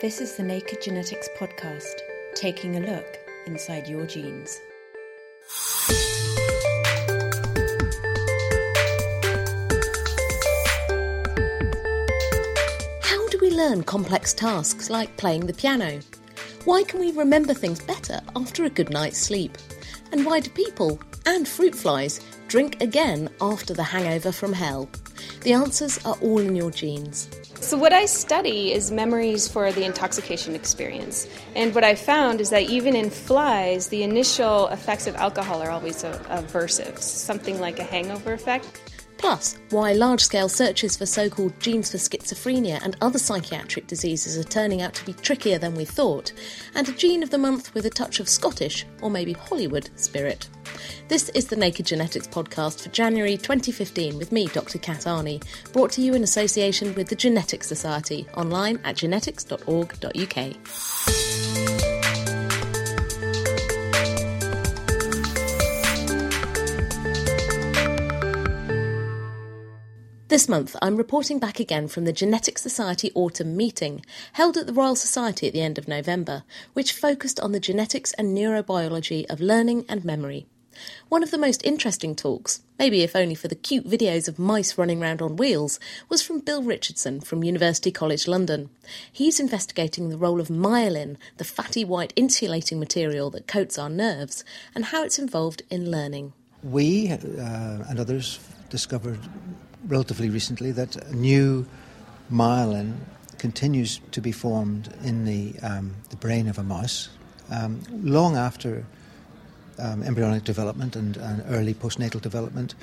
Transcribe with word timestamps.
This 0.00 0.22
is 0.22 0.34
the 0.34 0.42
Naked 0.42 0.80
Genetics 0.80 1.28
Podcast, 1.36 2.00
taking 2.34 2.76
a 2.76 2.80
look 2.80 3.18
inside 3.44 3.86
your 3.86 4.06
genes. 4.06 4.58
How 13.02 13.28
do 13.28 13.38
we 13.42 13.50
learn 13.50 13.82
complex 13.82 14.32
tasks 14.32 14.88
like 14.88 15.14
playing 15.18 15.44
the 15.44 15.52
piano? 15.52 16.00
Why 16.64 16.82
can 16.82 16.98
we 16.98 17.12
remember 17.12 17.52
things 17.52 17.82
better 17.82 18.22
after 18.34 18.64
a 18.64 18.70
good 18.70 18.88
night's 18.88 19.18
sleep? 19.18 19.58
And 20.12 20.24
why 20.24 20.40
do 20.40 20.48
people 20.48 20.98
and 21.26 21.46
fruit 21.46 21.74
flies 21.74 22.20
drink 22.48 22.80
again 22.80 23.28
after 23.42 23.74
the 23.74 23.82
hangover 23.82 24.32
from 24.32 24.54
hell? 24.54 24.88
The 25.42 25.52
answers 25.52 26.02
are 26.06 26.16
all 26.22 26.38
in 26.38 26.56
your 26.56 26.70
genes. 26.70 27.28
So, 27.60 27.76
what 27.76 27.92
I 27.92 28.06
study 28.06 28.72
is 28.72 28.90
memories 28.90 29.46
for 29.46 29.70
the 29.70 29.84
intoxication 29.84 30.54
experience. 30.54 31.28
And 31.54 31.74
what 31.74 31.84
I 31.84 31.94
found 31.94 32.40
is 32.40 32.48
that 32.50 32.62
even 32.62 32.96
in 32.96 33.10
flies, 33.10 33.88
the 33.88 34.02
initial 34.02 34.68
effects 34.68 35.06
of 35.06 35.14
alcohol 35.16 35.60
are 35.62 35.70
always 35.70 36.02
aversive, 36.02 36.98
something 36.98 37.60
like 37.60 37.78
a 37.78 37.84
hangover 37.84 38.32
effect. 38.32 38.89
Plus, 39.20 39.58
why 39.68 39.92
large 39.92 40.22
scale 40.22 40.48
searches 40.48 40.96
for 40.96 41.04
so 41.04 41.28
called 41.28 41.52
genes 41.60 41.90
for 41.90 41.98
schizophrenia 41.98 42.80
and 42.82 42.96
other 43.02 43.18
psychiatric 43.18 43.86
diseases 43.86 44.38
are 44.38 44.48
turning 44.48 44.80
out 44.80 44.94
to 44.94 45.04
be 45.04 45.12
trickier 45.12 45.58
than 45.58 45.74
we 45.74 45.84
thought, 45.84 46.32
and 46.74 46.88
a 46.88 46.92
gene 46.92 47.22
of 47.22 47.28
the 47.28 47.36
month 47.36 47.74
with 47.74 47.84
a 47.84 47.90
touch 47.90 48.18
of 48.18 48.30
Scottish, 48.30 48.86
or 49.02 49.10
maybe 49.10 49.34
Hollywood, 49.34 49.90
spirit. 49.94 50.48
This 51.08 51.28
is 51.30 51.48
the 51.48 51.56
Naked 51.56 51.84
Genetics 51.84 52.28
podcast 52.28 52.82
for 52.82 52.88
January 52.88 53.36
2015 53.36 54.16
with 54.16 54.32
me, 54.32 54.46
Dr. 54.46 54.78
Kat 54.78 55.00
Arney, 55.00 55.44
brought 55.74 55.92
to 55.92 56.00
you 56.00 56.14
in 56.14 56.22
association 56.22 56.94
with 56.94 57.08
the 57.08 57.14
Genetics 57.14 57.68
Society, 57.68 58.26
online 58.38 58.80
at 58.84 58.96
genetics.org.uk. 58.96 61.29
This 70.30 70.48
month, 70.48 70.76
I'm 70.80 70.96
reporting 70.96 71.40
back 71.40 71.58
again 71.58 71.88
from 71.88 72.04
the 72.04 72.12
Genetics 72.12 72.62
Society 72.62 73.10
Autumn 73.16 73.56
Meeting, 73.56 74.04
held 74.34 74.56
at 74.56 74.68
the 74.68 74.72
Royal 74.72 74.94
Society 74.94 75.48
at 75.48 75.52
the 75.52 75.60
end 75.60 75.76
of 75.76 75.88
November, 75.88 76.44
which 76.72 76.92
focused 76.92 77.40
on 77.40 77.50
the 77.50 77.58
genetics 77.58 78.12
and 78.12 78.28
neurobiology 78.28 79.28
of 79.28 79.40
learning 79.40 79.84
and 79.88 80.04
memory. 80.04 80.46
One 81.08 81.24
of 81.24 81.32
the 81.32 81.36
most 81.36 81.66
interesting 81.66 82.14
talks, 82.14 82.60
maybe 82.78 83.02
if 83.02 83.16
only 83.16 83.34
for 83.34 83.48
the 83.48 83.56
cute 83.56 83.84
videos 83.90 84.28
of 84.28 84.38
mice 84.38 84.78
running 84.78 85.02
around 85.02 85.20
on 85.20 85.34
wheels, 85.34 85.80
was 86.08 86.22
from 86.22 86.38
Bill 86.38 86.62
Richardson 86.62 87.20
from 87.20 87.42
University 87.42 87.90
College 87.90 88.28
London. 88.28 88.70
He's 89.10 89.40
investigating 89.40 90.10
the 90.10 90.16
role 90.16 90.40
of 90.40 90.46
myelin, 90.46 91.16
the 91.38 91.44
fatty 91.44 91.84
white 91.84 92.12
insulating 92.14 92.78
material 92.78 93.30
that 93.30 93.48
coats 93.48 93.80
our 93.80 93.90
nerves, 93.90 94.44
and 94.76 94.84
how 94.84 95.02
it's 95.02 95.18
involved 95.18 95.62
in 95.70 95.90
learning. 95.90 96.34
We 96.62 97.10
uh, 97.10 97.16
and 97.88 97.98
others 97.98 98.38
discovered 98.68 99.18
relatively 99.86 100.28
recently 100.28 100.72
that 100.72 101.12
new 101.12 101.66
myelin 102.30 102.96
continues 103.38 104.00
to 104.12 104.20
be 104.20 104.32
formed 104.32 104.92
in 105.02 105.24
the, 105.24 105.54
um, 105.62 105.94
the 106.10 106.16
brain 106.16 106.48
of 106.48 106.58
a 106.58 106.62
mouse 106.62 107.08
um, 107.50 107.80
long 107.90 108.36
after 108.36 108.84
um, 109.78 110.02
embryonic 110.02 110.44
development 110.44 110.94
and, 110.94 111.16
and, 111.16 111.42
early 111.48 111.72
postnatal 111.72 112.20
development 112.20 112.74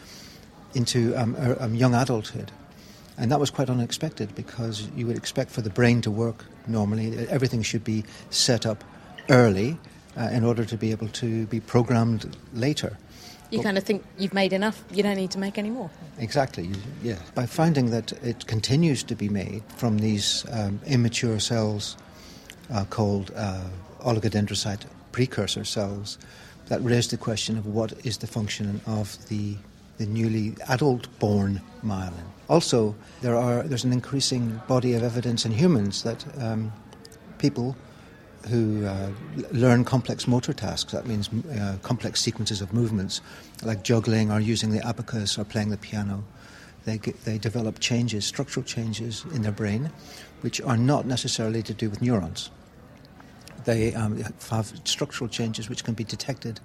into 0.74 1.16
um, 1.16 1.76
young 1.76 1.94
adulthood. 1.94 2.52
And 3.18 3.32
that 3.32 3.40
was 3.40 3.50
quite 3.50 3.70
unexpected 3.70 4.34
because 4.36 4.88
you 4.96 5.08
would 5.08 5.18
expect 5.18 5.52
for 5.52 5.62
the 5.62 5.70
brain 5.70 6.02
to 6.02 6.12
work 6.12 6.46
normally, 6.68 7.28
everything 7.30 7.62
should 7.62 7.84
be 7.84 8.04
set 8.30 8.66
up 8.66 8.84
early 9.30 9.78
uh, 10.18 10.30
in 10.32 10.44
order 10.44 10.66
to 10.66 10.78
be 10.78 10.92
able 10.92 11.08
to 11.10 11.46
be 11.48 11.60
programmed 11.60 12.36
later. 12.54 12.98
You 13.50 13.62
kind 13.62 13.78
of 13.78 13.84
think 13.84 14.04
you've 14.18 14.34
made 14.34 14.52
enough, 14.54 14.84
you 14.92 15.04
don't 15.04 15.16
need 15.16 15.32
to 15.32 15.40
make 15.40 15.58
any 15.58 15.70
more. 15.70 15.90
Exactly, 16.18 16.70
yeah. 17.02 17.18
By 17.34 17.46
finding 17.46 17.92
that 17.92 18.12
it 18.24 18.46
continues 18.48 19.04
to 19.04 19.16
be 19.16 19.30
made 19.30 19.64
from 19.78 20.00
these 20.00 20.46
um, 20.52 20.80
immature 20.86 21.40
cells 21.40 21.96
uh, 22.74 22.84
called 22.86 23.32
uh, 23.36 23.64
oligodendrocyte 24.00 24.82
precursor 25.12 25.64
cells, 25.64 26.18
that 26.68 26.84
raised 26.84 27.12
the 27.12 27.18
question 27.18 27.58
of 27.58 27.66
what 27.66 27.94
is 28.06 28.18
the 28.18 28.28
function 28.28 28.82
of 28.86 29.18
the, 29.30 29.56
the 29.98 30.06
newly 30.06 30.56
adult 30.68 31.08
born 31.20 31.62
myelin. 31.84 32.26
Also, 32.50 32.96
there 33.22 33.38
are, 33.38 33.64
there's 33.64 33.86
an 33.86 33.94
increasing 33.94 34.62
body 34.68 34.94
of 34.94 35.04
evidence 35.04 35.46
in 35.46 35.52
humans 35.52 36.04
that 36.04 36.26
um, 36.42 36.72
people 37.38 37.76
who 38.48 38.86
uh, 38.86 39.10
learn 39.52 39.84
complex 39.84 40.28
motor 40.28 40.54
tasks. 40.54 40.92
That 40.94 41.06
means 41.06 41.30
uh, 41.60 41.78
complex 41.82 42.22
sequences 42.22 42.62
of 42.62 42.74
movements, 42.74 43.22
like 43.64 43.84
juggling 43.84 44.32
or 44.32 44.40
using 44.40 44.72
the 44.72 44.86
abacus 44.86 45.38
or 45.38 45.44
playing 45.44 45.70
the 45.70 45.78
piano. 45.78 46.24
They, 46.86 46.98
get, 46.98 47.24
they 47.26 47.38
develop 47.38 47.80
changes, 47.80 48.26
structural 48.26 48.64
changes 48.66 49.26
in 49.34 49.42
their 49.42 49.52
brain, 49.52 49.92
which 50.42 50.62
are 50.62 50.78
not 50.78 51.06
necessarily 51.06 51.62
to 51.64 51.74
do 51.74 51.90
with 51.90 52.02
neurons. 52.02 52.50
They 53.66 53.94
um, 53.94 54.24
have 54.50 54.74
structural 54.86 55.30
changes 55.30 55.70
which 55.70 55.84
can 55.84 55.94
be 55.94 56.06
detected 56.06 56.62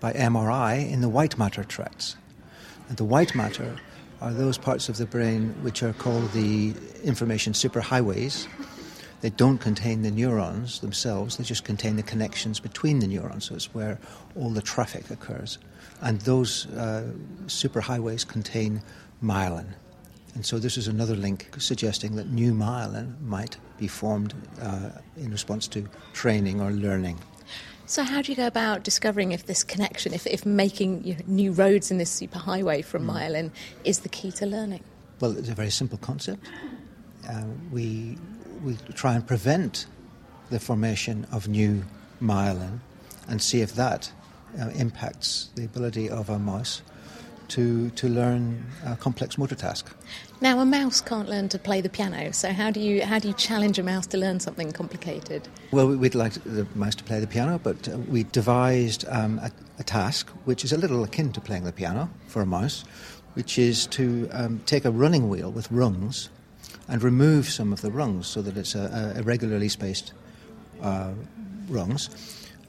by 0.00 0.12
MRI 0.14 0.90
in 0.90 1.00
the 1.02 1.08
white 1.08 1.36
matter 1.38 1.64
tracts. 1.64 2.16
And 2.88 2.96
the 2.96 3.04
white 3.04 3.34
matter 3.34 3.76
are 4.20 4.32
those 4.32 4.56
parts 4.56 4.88
of 4.88 4.96
the 4.96 5.06
brain 5.06 5.54
which 5.62 5.82
are 5.82 5.92
called 5.92 6.32
the 6.32 6.74
information 7.04 7.52
superhighways 7.52 8.46
they 9.20 9.30
don't 9.30 9.58
contain 9.58 10.02
the 10.02 10.10
neurons 10.10 10.80
themselves, 10.80 11.36
they 11.36 11.44
just 11.44 11.64
contain 11.64 11.96
the 11.96 12.02
connections 12.02 12.60
between 12.60 13.00
the 13.00 13.06
neurons. 13.06 13.46
So 13.46 13.54
it's 13.54 13.74
where 13.74 13.98
all 14.36 14.50
the 14.50 14.62
traffic 14.62 15.10
occurs. 15.10 15.58
And 16.00 16.20
those 16.20 16.66
uh, 16.66 17.10
superhighways 17.46 18.26
contain 18.26 18.82
myelin. 19.22 19.66
And 20.34 20.46
so 20.46 20.58
this 20.58 20.76
is 20.76 20.86
another 20.86 21.16
link 21.16 21.48
suggesting 21.58 22.14
that 22.16 22.28
new 22.28 22.52
myelin 22.52 23.20
might 23.22 23.56
be 23.78 23.88
formed 23.88 24.34
uh, 24.60 24.90
in 25.16 25.30
response 25.32 25.66
to 25.68 25.88
training 26.12 26.60
or 26.60 26.70
learning. 26.70 27.18
So, 27.86 28.02
how 28.02 28.20
do 28.20 28.30
you 28.30 28.36
go 28.36 28.46
about 28.46 28.84
discovering 28.84 29.32
if 29.32 29.46
this 29.46 29.64
connection, 29.64 30.12
if, 30.12 30.26
if 30.26 30.44
making 30.44 31.04
you 31.04 31.14
know, 31.14 31.20
new 31.26 31.52
roads 31.52 31.90
in 31.90 31.96
this 31.96 32.20
superhighway 32.20 32.84
from 32.84 33.06
mm. 33.06 33.14
myelin 33.14 33.50
is 33.82 34.00
the 34.00 34.10
key 34.10 34.30
to 34.32 34.44
learning? 34.44 34.84
Well, 35.20 35.36
it's 35.38 35.48
a 35.48 35.54
very 35.54 35.70
simple 35.70 35.96
concept. 35.96 36.44
Uh, 37.26 37.44
we 37.72 38.18
we 38.62 38.76
try 38.94 39.14
and 39.14 39.26
prevent 39.26 39.86
the 40.50 40.58
formation 40.58 41.26
of 41.32 41.48
new 41.48 41.84
myelin 42.20 42.80
and 43.28 43.40
see 43.42 43.60
if 43.60 43.74
that 43.74 44.10
uh, 44.60 44.68
impacts 44.70 45.50
the 45.54 45.64
ability 45.64 46.08
of 46.08 46.30
a 46.30 46.38
mouse 46.38 46.82
to, 47.48 47.90
to 47.90 48.08
learn 48.08 48.64
a 48.84 48.96
complex 48.96 49.38
motor 49.38 49.54
task. 49.54 49.94
Now, 50.40 50.60
a 50.60 50.66
mouse 50.66 51.00
can't 51.00 51.28
learn 51.28 51.48
to 51.50 51.58
play 51.58 51.80
the 51.80 51.88
piano, 51.88 52.32
so 52.32 52.52
how 52.52 52.70
do 52.70 52.78
you, 52.80 53.04
how 53.04 53.18
do 53.18 53.28
you 53.28 53.34
challenge 53.34 53.78
a 53.78 53.82
mouse 53.82 54.06
to 54.08 54.18
learn 54.18 54.38
something 54.38 54.70
complicated? 54.72 55.48
Well, 55.70 55.88
we'd 55.88 56.14
like 56.14 56.34
the 56.44 56.66
mouse 56.74 56.94
to 56.96 57.04
play 57.04 57.20
the 57.20 57.26
piano, 57.26 57.58
but 57.62 57.88
uh, 57.88 57.98
we 57.98 58.24
devised 58.24 59.06
um, 59.08 59.38
a, 59.38 59.50
a, 59.78 59.82
task 59.82 60.28
which 60.44 60.62
is 60.64 60.72
a 60.72 60.76
little 60.76 61.02
akin 61.02 61.32
to 61.32 61.40
playing 61.40 61.64
the 61.64 61.72
piano 61.72 62.10
for 62.26 62.42
a 62.42 62.46
mouse, 62.46 62.84
which 63.34 63.58
is 63.58 63.86
to 63.88 64.28
um, 64.32 64.60
take 64.66 64.84
a 64.84 64.90
running 64.90 65.28
wheel 65.28 65.50
with 65.50 65.70
rungs 65.72 66.28
and 66.88 67.02
remove 67.02 67.48
some 67.48 67.72
of 67.72 67.80
the 67.80 67.90
rungs 67.90 68.26
so 68.26 68.42
that 68.42 68.56
it's 68.56 68.74
a, 68.74 69.14
a 69.14 69.20
irregularly 69.20 69.68
spaced 69.68 70.12
uh, 70.82 71.12
rungs, 71.68 72.10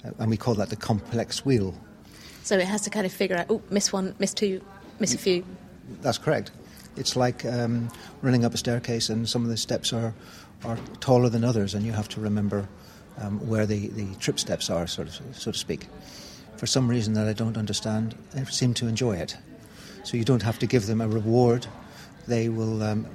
uh, 0.05 0.11
and 0.19 0.29
we 0.29 0.37
call 0.37 0.55
that 0.55 0.69
the 0.69 0.75
complex 0.75 1.45
wheel. 1.45 1.73
So 2.43 2.57
it 2.57 2.67
has 2.67 2.81
to 2.81 2.89
kind 2.89 3.05
of 3.05 3.13
figure 3.13 3.37
out, 3.37 3.47
oh, 3.49 3.61
miss 3.69 3.93
one, 3.93 4.15
miss 4.19 4.33
two, 4.33 4.61
miss 4.99 5.13
a 5.13 5.17
few. 5.17 5.45
That's 6.01 6.17
correct. 6.17 6.51
It's 6.97 7.15
like 7.15 7.45
um, 7.45 7.89
running 8.21 8.43
up 8.43 8.53
a 8.53 8.57
staircase, 8.57 9.09
and 9.09 9.27
some 9.27 9.43
of 9.43 9.49
the 9.49 9.57
steps 9.57 9.93
are, 9.93 10.13
are 10.65 10.77
taller 10.99 11.29
than 11.29 11.43
others, 11.43 11.73
and 11.73 11.85
you 11.85 11.93
have 11.93 12.09
to 12.09 12.19
remember 12.19 12.67
um, 13.19 13.39
where 13.47 13.65
the, 13.65 13.87
the 13.89 14.15
trip 14.15 14.39
steps 14.39 14.69
are, 14.69 14.87
sort 14.87 15.07
of, 15.07 15.35
so 15.35 15.51
to 15.51 15.57
speak. 15.57 15.87
For 16.57 16.65
some 16.65 16.89
reason 16.89 17.13
that 17.13 17.27
I 17.27 17.33
don't 17.33 17.57
understand, 17.57 18.15
I 18.35 18.43
seem 18.43 18.73
to 18.75 18.87
enjoy 18.87 19.15
it. 19.15 19.37
So 20.03 20.17
you 20.17 20.25
don't 20.25 20.43
have 20.43 20.59
to 20.59 20.67
give 20.67 20.87
them 20.87 21.01
a 21.01 21.07
reward 21.07 21.67
they 22.29 22.47
will 22.47 22.83
um, 22.83 23.05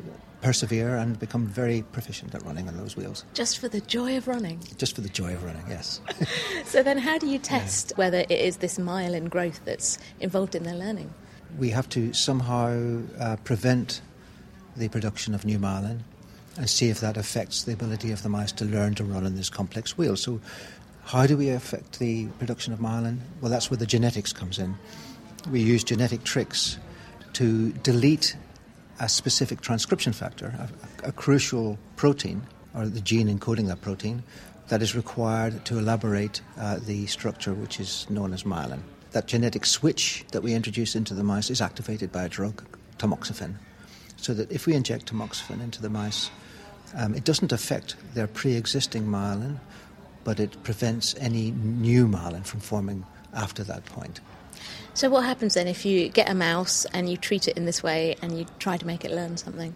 persevere 0.45 0.97
and 0.97 1.19
become 1.19 1.47
very 1.47 1.83
proficient 1.93 2.35
at 2.35 2.45
running 2.45 2.69
on 2.69 2.77
those 2.77 2.99
wheels. 2.99 3.25
Just 3.33 3.59
for 3.59 3.67
the 3.67 3.81
joy 3.81 4.19
of 4.19 4.29
running? 4.29 4.61
Just 4.77 4.95
for 4.95 5.01
the 5.01 5.09
joy 5.09 5.33
of 5.33 5.43
running, 5.43 5.65
yes. 5.71 6.03
so 6.67 6.83
then, 6.83 6.99
how 6.99 7.17
do 7.17 7.27
you 7.27 7.39
test 7.39 7.93
yeah. 7.93 7.97
whether 7.97 8.19
it 8.19 8.31
is 8.31 8.59
this 8.59 8.79
myelin 8.79 9.31
growth 9.31 9.61
that's 9.65 9.99
involved 10.21 10.55
in 10.55 10.65
their 10.65 10.75
learning? 10.75 11.13
We 11.59 11.71
have 11.71 11.89
to 11.91 12.13
somehow 12.13 13.01
uh, 13.19 13.37
prevent 13.45 14.03
the 14.77 14.89
production 14.91 15.35
of 15.35 15.47
new 15.47 15.59
myelin 15.59 16.01
and 16.59 16.69
see 16.69 16.91
if 16.91 17.01
that 17.01 17.17
affects 17.17 17.65
the 17.65 17.73
ability 17.73 18.13
of 18.13 18.23
the 18.23 18.29
mice 18.29 18.53
to 18.53 18.67
learn 18.67 18.95
to 18.97 19.05
run 19.05 19.25
on 19.25 19.37
this 19.37 19.49
complex 19.49 19.97
wheel. 19.97 20.15
So, 20.15 20.43
how 21.05 21.27
do 21.27 21.39
we 21.39 21.49
affect 21.49 21.99
the 21.99 22.27
production 22.39 22.75
of 22.75 22.81
myelin? 22.81 23.21
Well, 23.41 23.51
that's 23.51 23.71
where 23.71 23.79
the 23.79 23.87
genetics 23.87 24.35
comes 24.35 24.59
in. 24.59 24.77
We 25.51 25.61
use 25.61 25.83
genetic 25.83 26.23
tricks 26.23 26.77
to 27.33 27.73
delete 27.73 28.37
a 29.01 29.09
specific 29.09 29.61
transcription 29.61 30.13
factor, 30.13 30.55
a, 31.05 31.09
a 31.09 31.13
crucial 31.13 31.79
protein, 31.97 32.43
or 32.75 32.87
the 32.87 33.01
gene 33.01 33.29
encoding 33.29 33.67
that 33.69 33.81
protein, 33.81 34.23
that 34.69 34.83
is 34.83 34.95
required 34.95 35.65
to 35.67 35.79
elaborate 35.79 36.41
uh, 36.59 36.79
the 36.87 37.07
structure 37.07 37.53
which 37.53 37.79
is 37.81 38.09
known 38.09 38.33
as 38.33 38.45
myelin. 38.45 38.81
That 39.13 39.27
genetic 39.27 39.67
switch 39.67 40.25
that 40.33 40.43
we 40.43 40.55
introduce 40.55 40.97
into 40.97 41.15
the 41.15 41.23
mice 41.23 41.51
is 41.51 41.61
activated 41.61 42.11
by 42.11 42.25
a 42.25 42.29
drug, 42.29 42.65
tamoxifen. 42.99 43.55
So 44.17 44.33
that 44.35 44.51
if 44.51 44.67
we 44.67 44.75
inject 44.75 45.13
tamoxifen 45.13 45.63
into 45.63 45.83
the 45.83 45.91
mice, 45.91 46.31
um, 46.97 47.15
it 47.15 47.25
doesn't 47.25 47.53
affect 47.53 47.97
their 48.15 48.27
pre 48.27 48.55
existing 48.55 49.05
myelin, 49.05 49.59
but 50.25 50.41
it 50.41 50.63
prevents 50.63 51.15
any 51.19 51.51
new 51.51 52.09
myelin 52.09 52.45
from 52.47 52.61
forming 52.61 53.05
after 53.35 53.63
that 53.65 53.85
point. 53.85 54.21
So, 54.95 55.11
what 55.11 55.25
happens 55.25 55.55
then 55.55 55.67
if 55.67 55.85
you 55.85 56.09
get 56.09 56.31
a 56.31 56.35
mouse 56.35 56.85
and 56.87 57.09
you 57.09 57.17
treat 57.17 57.49
it 57.49 57.57
in 57.57 57.65
this 57.65 57.83
way 57.83 58.17
and 58.23 58.39
you 58.39 58.47
try 58.59 58.77
to 58.77 58.87
make 58.87 59.05
it 59.05 59.11
learn 59.11 59.37
something? 59.37 59.75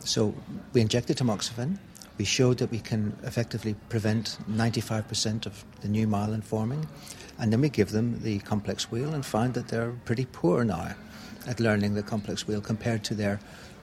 So, 0.00 0.34
we 0.72 0.80
injected 0.80 1.18
tamoxifen. 1.18 1.78
We 2.18 2.24
showed 2.24 2.58
that 2.58 2.70
we 2.70 2.78
can 2.78 3.16
effectively 3.24 3.74
prevent 3.88 4.38
95% 4.50 5.46
of 5.46 5.64
the 5.80 5.88
new 5.88 6.06
myelin 6.06 6.42
forming. 6.42 6.86
And 7.38 7.52
then 7.52 7.60
we 7.60 7.68
give 7.68 7.90
them 7.90 8.20
the 8.22 8.38
complex 8.38 8.90
wheel 8.90 9.12
and 9.12 9.24
find 9.24 9.52
that 9.54 9.68
they're 9.68 9.92
pretty 10.04 10.26
poor 10.26 10.64
now 10.64 10.94
at 11.46 11.60
learning 11.60 11.94
the 11.94 12.02
complex 12.02 12.46
wheel 12.46 12.60
compared 12.60 13.04
to 13.04 13.14
their 13.14 13.38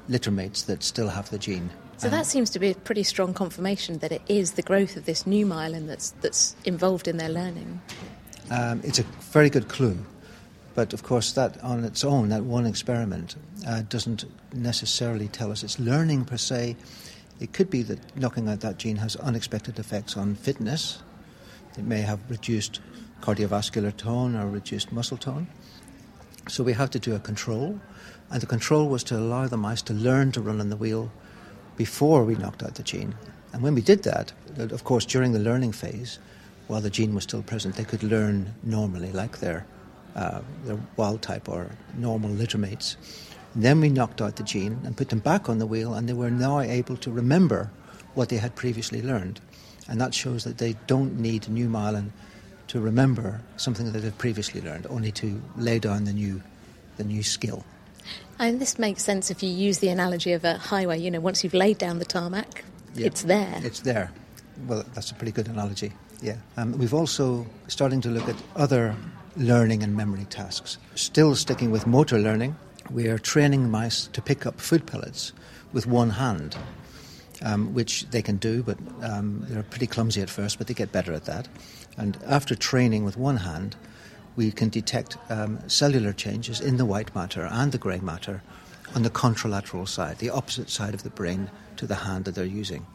littermates 0.10 0.66
that 0.66 0.84
still 0.84 1.10
have 1.10 1.30
the 1.30 1.38
gene. 1.38 1.70
So 1.98 2.10
that 2.10 2.26
seems 2.26 2.50
to 2.50 2.60
be 2.60 2.72
a 2.72 2.76
pretty 2.76 3.04
strong 3.04 3.34
confirmation 3.34 4.00
that 4.00 4.12
it 4.12 4.22
is 4.28 4.54
the 4.54 4.62
growth 4.62 4.98
of 4.98 5.06
this 5.06 5.26
new 5.26 5.46
myelin 5.46 5.88
that's, 5.88 6.12
that's 6.22 6.56
involved 6.66 7.08
in 7.08 7.18
their 7.18 7.30
learning. 7.30 7.82
Um, 8.50 8.82
it's 8.84 9.00
a 9.00 9.04
very 9.32 9.50
good 9.50 9.68
clue. 9.68 9.98
But 10.76 10.94
of 10.94 11.04
course, 11.04 11.34
that 11.34 11.62
on 11.64 11.84
its 11.84 12.04
own, 12.04 12.30
that 12.30 12.44
one 12.44 12.66
experiment, 12.66 13.36
uh, 13.68 13.84
doesn't 13.84 14.26
necessarily 14.54 15.28
tell 15.28 15.52
us 15.52 15.64
it's 15.64 15.80
learning 15.80 16.26
per 16.26 16.38
se. 16.38 16.76
It 17.40 17.54
could 17.54 17.70
be 17.70 17.84
that 17.84 18.18
knocking 18.18 18.50
out 18.50 18.62
that 18.62 18.78
gene 18.78 18.98
has 18.98 19.16
unexpected 19.18 19.78
effects 19.78 20.18
on 20.18 20.36
fitness. 20.36 21.02
It 21.78 21.84
may 21.84 22.02
have 22.02 22.20
reduced 22.30 22.80
cardiovascular 23.22 23.96
tone 23.96 24.36
or 24.36 24.48
reduced 24.48 24.92
muscle 24.92 25.18
tone. 25.18 25.48
So 26.50 26.64
we 26.64 26.74
have 26.74 26.90
to 26.92 27.00
do 27.00 27.16
a 27.16 27.20
control, 27.20 27.80
and 28.30 28.42
the 28.42 28.48
control 28.48 28.90
was 28.90 29.04
to 29.06 29.18
allow 29.18 29.48
the 29.48 29.58
mice 29.58 29.82
to 29.84 29.94
learn 29.94 30.32
to 30.34 30.42
run 30.42 30.60
on 30.60 30.70
the 30.70 30.76
wheel 30.76 31.12
before 31.78 32.24
we 32.24 32.36
knocked 32.36 32.64
out 32.64 32.76
the 32.76 32.84
gene. 32.84 33.16
And 33.54 33.62
when 33.62 33.76
we 33.76 33.82
did 33.82 34.04
that, 34.04 34.34
of 34.58 34.84
course, 34.84 35.06
during 35.06 35.32
the 35.32 35.40
learning 35.40 35.72
phase, 35.72 36.20
while 36.68 36.82
the 36.82 36.90
gene 36.90 37.14
was 37.14 37.24
still 37.24 37.44
present, 37.44 37.76
they 37.76 37.84
could 37.84 38.04
learn 38.04 38.54
normally, 38.64 39.12
like 39.12 39.40
their, 39.40 39.66
uh, 40.16 40.42
their 40.64 40.80
wild 40.98 41.22
type 41.22 41.50
or 41.50 41.70
normal 41.98 42.30
littermates. 42.30 42.96
And 43.54 43.64
then 43.64 43.82
we 43.82 43.90
knocked 43.90 44.22
out 44.22 44.38
the 44.38 44.44
gene 44.44 44.80
and 44.84 44.98
put 44.98 45.10
them 45.10 45.20
back 45.20 45.50
on 45.50 45.60
the 45.60 45.68
wheel, 45.68 45.94
and 45.94 46.08
they 46.08 46.14
were 46.14 46.32
now 46.32 46.60
able 46.60 46.98
to 46.98 47.12
remember 47.12 47.70
what 48.14 48.30
they 48.30 48.38
had 48.38 48.56
previously 48.56 49.02
learned. 49.02 49.42
And 49.88 50.00
that 50.00 50.14
shows 50.14 50.44
that 50.46 50.58
they 50.58 50.76
don't 50.88 51.20
need 51.20 51.50
new 51.50 51.68
myelin 51.68 52.12
to 52.68 52.80
remember 52.80 53.42
something 53.58 53.92
that 53.92 54.00
they've 54.00 54.18
previously 54.18 54.62
learned, 54.62 54.88
only 54.90 55.12
to 55.12 55.42
lay 55.58 55.80
down 55.80 56.06
the 56.06 56.14
new, 56.14 56.42
the 56.98 57.04
new 57.04 57.22
skill. 57.22 57.64
And 58.40 58.60
this 58.60 58.80
makes 58.80 59.04
sense 59.04 59.30
if 59.30 59.44
you 59.44 59.50
use 59.50 59.80
the 59.80 59.90
analogy 59.90 60.34
of 60.34 60.44
a 60.44 60.58
highway. 60.58 61.00
You 61.00 61.12
know, 61.12 61.20
once 61.20 61.44
you've 61.44 61.54
laid 61.54 61.78
down 61.78 62.00
the 62.00 62.06
tarmac, 62.06 62.64
yeah, 62.96 63.08
it's 63.08 63.24
there. 63.24 63.60
It's 63.64 63.82
there. 63.82 64.12
Well, 64.68 64.84
that's 64.94 65.12
a 65.12 65.14
pretty 65.14 65.32
good 65.32 65.48
analogy. 65.48 65.94
Yeah. 66.24 66.38
Um, 66.56 66.78
we've 66.78 66.94
also 66.94 67.46
starting 67.68 68.00
to 68.00 68.10
look 68.10 68.30
at 68.30 68.38
other 68.56 68.96
learning 69.36 69.84
and 69.84 69.94
memory 69.94 70.24
tasks. 70.30 70.78
Still 70.96 71.36
sticking 71.36 71.70
with 71.70 71.86
motor 71.86 72.18
learning, 72.18 72.56
we 72.90 73.10
are 73.10 73.18
training 73.18 73.70
mice 73.70 74.08
to 74.08 74.22
pick 74.22 74.46
up 74.46 74.62
food 74.62 74.88
pellets 74.88 75.34
with 75.74 75.86
one 75.86 76.12
hand, 76.12 76.56
um, 77.42 77.74
which 77.74 78.10
they 78.12 78.22
can 78.22 78.38
do, 78.38 78.64
but 78.64 78.78
um, 79.02 79.46
they're 79.50 79.64
pretty 79.64 79.86
clumsy 79.86 80.22
at 80.22 80.30
first, 80.30 80.58
but 80.58 80.68
they 80.68 80.74
get 80.74 80.94
better 80.94 81.12
at 81.12 81.26
that. 81.26 81.50
And 81.98 82.18
after 82.26 82.56
training 82.56 83.04
with 83.04 83.18
one 83.18 83.38
hand, 83.38 83.76
we 84.38 84.50
can 84.50 84.70
detect 84.70 85.18
um, 85.30 85.60
cellular 85.68 86.14
changes 86.14 86.62
in 86.62 86.78
the 86.78 86.86
white 86.86 87.14
matter 87.14 87.50
and 87.52 87.74
the 87.74 87.78
grey 87.78 88.00
matter 88.00 88.42
on 88.96 89.04
the 89.04 89.10
contralateral 89.10 89.90
side, 89.90 90.20
the 90.20 90.30
opposite 90.30 90.70
side 90.70 90.94
of 90.94 91.04
the 91.04 91.10
brain 91.10 91.52
to 91.76 91.86
the 91.86 91.96
hand 91.96 92.24
that 92.26 92.36
they're 92.36 92.46
using. 92.46 92.86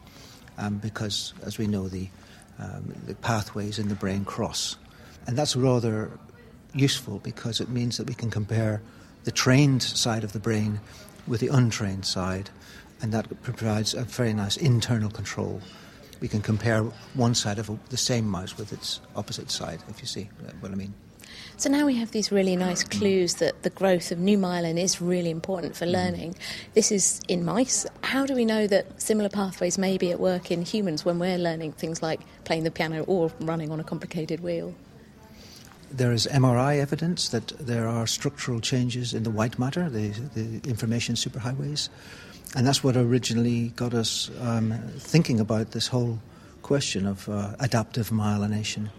Um, 0.57 0.77
because, 0.77 1.33
as 1.43 1.59
we 1.59 1.67
know, 1.67 1.87
the, 1.87 2.09
um, 2.59 2.93
the 3.05 3.15
pathways 3.15 3.79
in 3.79 3.87
the 3.87 3.95
brain 3.95 4.25
cross. 4.25 4.75
And 5.27 5.37
that's 5.37 5.55
rather 5.55 6.11
useful 6.73 7.19
because 7.19 7.59
it 7.59 7.69
means 7.69 7.97
that 7.97 8.07
we 8.07 8.13
can 8.13 8.29
compare 8.29 8.81
the 9.23 9.31
trained 9.31 9.83
side 9.83 10.23
of 10.23 10.33
the 10.33 10.39
brain 10.39 10.79
with 11.27 11.41
the 11.41 11.47
untrained 11.47 12.05
side, 12.05 12.49
and 13.01 13.11
that 13.13 13.41
provides 13.43 13.93
a 13.93 14.03
very 14.03 14.33
nice 14.33 14.57
internal 14.57 15.09
control 15.09 15.61
we 16.19 16.27
can 16.27 16.41
compare 16.41 16.83
one 17.13 17.33
side 17.33 17.59
of 17.59 17.69
the 17.89 17.97
same 17.97 18.27
mouse 18.27 18.57
with 18.57 18.73
its 18.73 18.99
opposite 19.15 19.49
side, 19.49 19.81
if 19.89 20.01
you 20.01 20.07
see 20.07 20.29
what 20.59 20.71
I 20.71 20.75
mean. 20.75 20.93
So 21.59 21.69
now 21.69 21.85
we 21.85 21.95
have 21.97 22.11
these 22.11 22.31
really 22.31 22.55
nice 22.55 22.85
clues 22.85 23.35
that 23.35 23.63
the 23.63 23.69
growth 23.69 24.13
of 24.13 24.17
new 24.17 24.37
myelin 24.37 24.81
is 24.81 25.01
really 25.01 25.29
important 25.29 25.75
for 25.75 25.85
mm. 25.85 25.91
learning. 25.91 26.35
This 26.73 26.89
is 26.89 27.19
in 27.27 27.43
mice. 27.43 27.85
How 28.01 28.25
do 28.25 28.33
we 28.33 28.45
know 28.45 28.65
that 28.67 29.01
similar 29.01 29.27
pathways 29.27 29.77
may 29.77 29.97
be 29.97 30.09
at 30.09 30.21
work 30.21 30.51
in 30.51 30.61
humans 30.61 31.03
when 31.03 31.19
we're 31.19 31.37
learning 31.37 31.73
things 31.73 32.01
like 32.01 32.21
playing 32.45 32.63
the 32.63 32.71
piano 32.71 33.03
or 33.07 33.29
running 33.41 33.71
on 33.71 33.79
a 33.81 33.83
complicated 33.83 34.39
wheel? 34.39 34.73
There 35.91 36.13
is 36.13 36.29
MRI 36.31 36.79
evidence 36.79 37.27
that 37.27 37.49
there 37.59 37.89
are 37.89 38.07
structural 38.07 38.61
changes 38.61 39.13
in 39.13 39.23
the 39.23 39.29
white 39.29 39.59
matter, 39.59 39.89
the, 39.89 40.11
the 40.35 40.61
information 40.69 41.15
superhighways. 41.15 41.89
And 42.55 42.65
that's 42.65 42.85
what 42.85 42.95
originally 42.95 43.73
got 43.75 43.93
us 43.93 44.31
um, 44.39 44.71
thinking 44.97 45.41
about 45.41 45.71
this 45.71 45.87
whole 45.87 46.19
question 46.61 47.05
of 47.05 47.27
uh, 47.27 47.57
adaptive 47.59 48.11
myelination. 48.11 48.91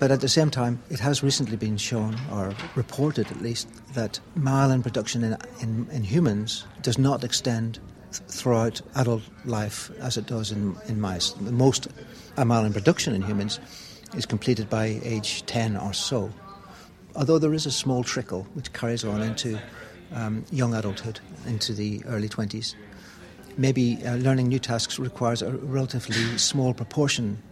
But 0.00 0.10
at 0.10 0.22
the 0.22 0.28
same 0.28 0.50
time, 0.50 0.82
it 0.88 0.98
has 1.00 1.22
recently 1.22 1.58
been 1.58 1.76
shown, 1.76 2.16
or 2.32 2.54
reported 2.74 3.30
at 3.30 3.42
least, 3.42 3.68
that 3.92 4.18
myelin 4.34 4.82
production 4.82 5.22
in, 5.22 5.36
in, 5.60 5.86
in 5.92 6.02
humans 6.02 6.64
does 6.80 6.96
not 6.96 7.22
extend 7.22 7.78
th- 8.10 8.22
throughout 8.28 8.80
adult 8.96 9.22
life 9.44 9.90
as 10.00 10.16
it 10.16 10.26
does 10.26 10.52
in, 10.52 10.74
in 10.88 11.02
mice. 11.02 11.38
Most 11.38 11.88
myelin 12.36 12.72
production 12.72 13.14
in 13.14 13.20
humans 13.20 13.60
is 14.16 14.24
completed 14.24 14.70
by 14.70 14.98
age 15.04 15.44
10 15.44 15.76
or 15.76 15.92
so. 15.92 16.32
Although 17.14 17.38
there 17.38 17.52
is 17.52 17.66
a 17.66 17.70
small 17.70 18.02
trickle 18.02 18.44
which 18.54 18.72
carries 18.72 19.04
on 19.04 19.20
into 19.20 19.60
um, 20.14 20.46
young 20.50 20.74
adulthood 20.74 21.20
into 21.46 21.74
the 21.74 22.02
early 22.06 22.28
20s. 22.28 22.74
Maybe 23.58 23.98
uh, 24.06 24.16
learning 24.16 24.48
new 24.48 24.58
tasks 24.58 24.98
requires 24.98 25.42
a 25.42 25.52
relatively 25.52 26.38
small 26.38 26.72
proportion, 26.72 27.42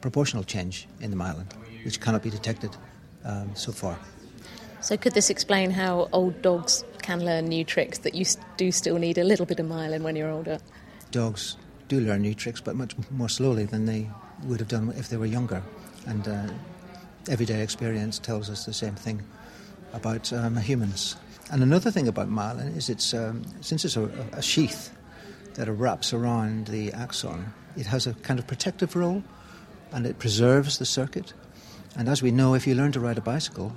proportional 0.00 0.42
change 0.42 0.88
in 1.00 1.12
the 1.12 1.16
myelin, 1.16 1.46
which 1.84 2.00
cannot 2.00 2.22
be 2.22 2.30
detected 2.30 2.76
um, 3.24 3.50
so 3.54 3.72
far. 3.72 3.98
So, 4.80 4.96
could 4.96 5.14
this 5.14 5.30
explain 5.30 5.70
how 5.70 6.08
old 6.12 6.42
dogs 6.42 6.84
can 7.02 7.24
learn 7.24 7.46
new 7.46 7.64
tricks 7.64 7.98
that 7.98 8.14
you 8.14 8.24
do 8.56 8.72
still 8.72 8.98
need 8.98 9.18
a 9.18 9.24
little 9.24 9.46
bit 9.46 9.60
of 9.60 9.66
myelin 9.66 10.02
when 10.02 10.16
you're 10.16 10.30
older? 10.30 10.58
Dogs 11.10 11.56
do 11.88 12.00
learn 12.00 12.22
new 12.22 12.34
tricks, 12.34 12.60
but 12.60 12.74
much 12.74 12.94
more 13.10 13.28
slowly 13.28 13.64
than 13.64 13.86
they 13.86 14.10
would 14.44 14.58
have 14.58 14.68
done 14.68 14.92
if 14.96 15.08
they 15.08 15.16
were 15.16 15.26
younger. 15.26 15.62
And 16.06 16.26
uh, 16.26 16.48
everyday 17.28 17.62
experience 17.62 18.18
tells 18.18 18.50
us 18.50 18.64
the 18.64 18.72
same 18.72 18.94
thing 18.94 19.22
about 19.92 20.32
um, 20.32 20.56
humans. 20.56 21.16
And 21.50 21.62
another 21.62 21.90
thing 21.90 22.08
about 22.08 22.28
myelin 22.28 22.76
is 22.76 22.88
it's 22.88 23.14
um, 23.14 23.44
since 23.60 23.84
it's 23.84 23.96
a, 23.96 24.10
a, 24.32 24.42
sheath 24.42 24.90
that 25.54 25.70
wraps 25.70 26.12
around 26.12 26.68
the 26.68 26.92
axon, 26.92 27.52
it 27.76 27.86
has 27.86 28.06
a 28.06 28.14
kind 28.14 28.40
of 28.40 28.46
protective 28.46 28.96
role, 28.96 29.22
and 29.92 30.06
it 30.06 30.18
preserves 30.18 30.78
the 30.78 30.86
circuit. 30.86 31.34
And 31.96 32.08
as 32.08 32.22
we 32.22 32.30
know, 32.30 32.54
if 32.54 32.66
you 32.66 32.74
learn 32.74 32.92
to 32.92 33.00
ride 33.00 33.18
a 33.18 33.22
bicycle, 33.22 33.72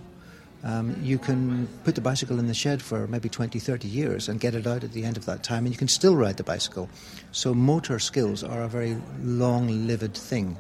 um, 0.63 0.98
you 1.03 1.19
can 1.19 1.67
put 1.84 1.95
the 1.95 2.01
bicycle 2.01 2.39
in 2.39 2.48
the 2.48 2.53
shed 2.53 2.81
for 2.81 3.05
maybe 3.07 3.29
20, 3.29 3.60
30 3.60 3.88
years 3.88 4.27
and 4.27 4.39
get 4.39 4.55
it 4.55 4.65
out 4.65 4.84
at 4.84 4.93
the 4.93 5.03
end 5.03 5.15
of 5.15 5.25
that 5.25 5.43
time, 5.43 5.65
and 5.65 5.74
you 5.74 5.77
can 5.77 5.88
still 5.88 6.15
ride 6.15 6.38
the 6.38 6.43
bicycle. 6.43 6.89
So, 7.31 7.53
motor 7.53 8.00
skills 8.00 8.43
are 8.43 8.63
a 8.63 8.67
very 8.67 8.98
long 9.22 9.86
lived 9.86 10.17
thing, 10.17 10.57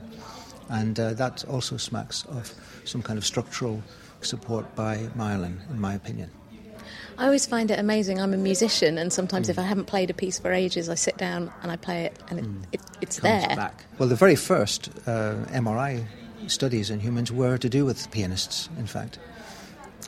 and 0.69 0.99
uh, 0.99 1.13
that 1.13 1.43
also 1.45 1.77
smacks 1.77 2.23
of 2.25 2.53
some 2.83 3.01
kind 3.01 3.17
of 3.17 3.25
structural 3.25 3.81
support 4.21 4.75
by 4.75 4.97
myelin, 5.17 5.67
in 5.71 5.79
my 5.79 5.95
opinion. 5.95 6.29
I 7.17 7.25
always 7.25 7.47
find 7.47 7.71
it 7.71 7.79
amazing. 7.79 8.19
I'm 8.19 8.33
a 8.33 8.37
musician, 8.37 8.99
and 8.99 9.11
sometimes 9.11 9.47
mm. 9.47 9.51
if 9.51 9.59
I 9.59 9.63
haven't 9.63 9.85
played 9.85 10.11
a 10.11 10.13
piece 10.13 10.37
for 10.37 10.51
ages, 10.51 10.87
I 10.87 10.95
sit 10.95 11.17
down 11.17 11.51
and 11.63 11.71
I 11.71 11.77
play 11.77 12.05
it, 12.05 12.19
and 12.29 12.39
it, 12.39 12.45
mm. 12.45 12.63
it, 12.73 12.81
it's 13.01 13.19
there. 13.21 13.55
Back. 13.55 13.85
Well, 13.97 14.09
the 14.09 14.15
very 14.15 14.35
first 14.35 14.89
uh, 15.07 15.35
MRI 15.49 16.05
studies 16.51 16.89
in 16.89 16.99
humans 16.99 17.31
were 17.31 17.57
to 17.57 17.69
do 17.69 17.85
with 17.85 18.09
pianists, 18.11 18.69
in 18.77 18.87
fact, 18.87 19.19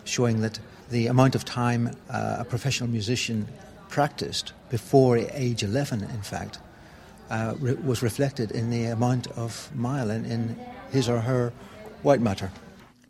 showing 0.04 0.42
that 0.42 0.60
the 0.90 1.08
amount 1.08 1.36
of 1.36 1.44
time 1.44 1.92
uh, 2.10 2.38
a 2.40 2.46
professional 2.46 2.90
musician 2.90 3.48
practiced 3.90 4.54
before 4.70 5.18
age 5.18 5.64
11, 5.64 6.04
in 6.04 6.22
fact, 6.22 6.60
uh, 7.30 7.56
re- 7.60 7.74
was 7.74 8.02
reflected 8.02 8.52
in 8.52 8.70
the 8.70 8.86
amount 8.86 9.28
of 9.28 9.70
myelin 9.76 10.30
in 10.30 10.58
his 10.92 11.10
or 11.10 11.22
her 11.22 11.52
white 12.04 12.22
matter. 12.22 12.52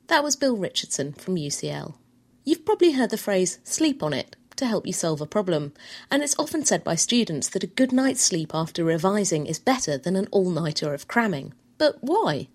That 0.08 0.24
was 0.24 0.36
Bill 0.36 0.56
Richardson 0.56 1.14
from 1.14 1.36
UCL. 1.36 1.96
You've 2.44 2.66
probably 2.66 2.94
heard 2.94 3.10
the 3.10 3.18
phrase 3.18 3.60
sleep 3.64 4.02
on 4.02 4.14
it 4.14 4.36
to 4.56 4.66
help 4.66 4.88
you 4.88 4.94
solve 4.94 5.22
a 5.22 5.28
problem, 5.28 5.74
and 6.10 6.24
it's 6.24 6.38
often 6.40 6.66
said 6.66 6.84
by 6.84 6.96
students 6.96 7.50
that 7.50 7.64
a 7.64 7.68
good 7.68 7.92
night's 7.92 8.24
sleep 8.24 8.52
after 8.54 8.84
revising 8.84 9.46
is 9.46 9.60
better 9.60 9.98
than 9.98 10.16
an 10.16 10.28
all 10.32 10.50
nighter 10.50 10.94
of 10.94 11.08
cramming. 11.08 11.54
But 11.78 11.98
why? 12.02 12.48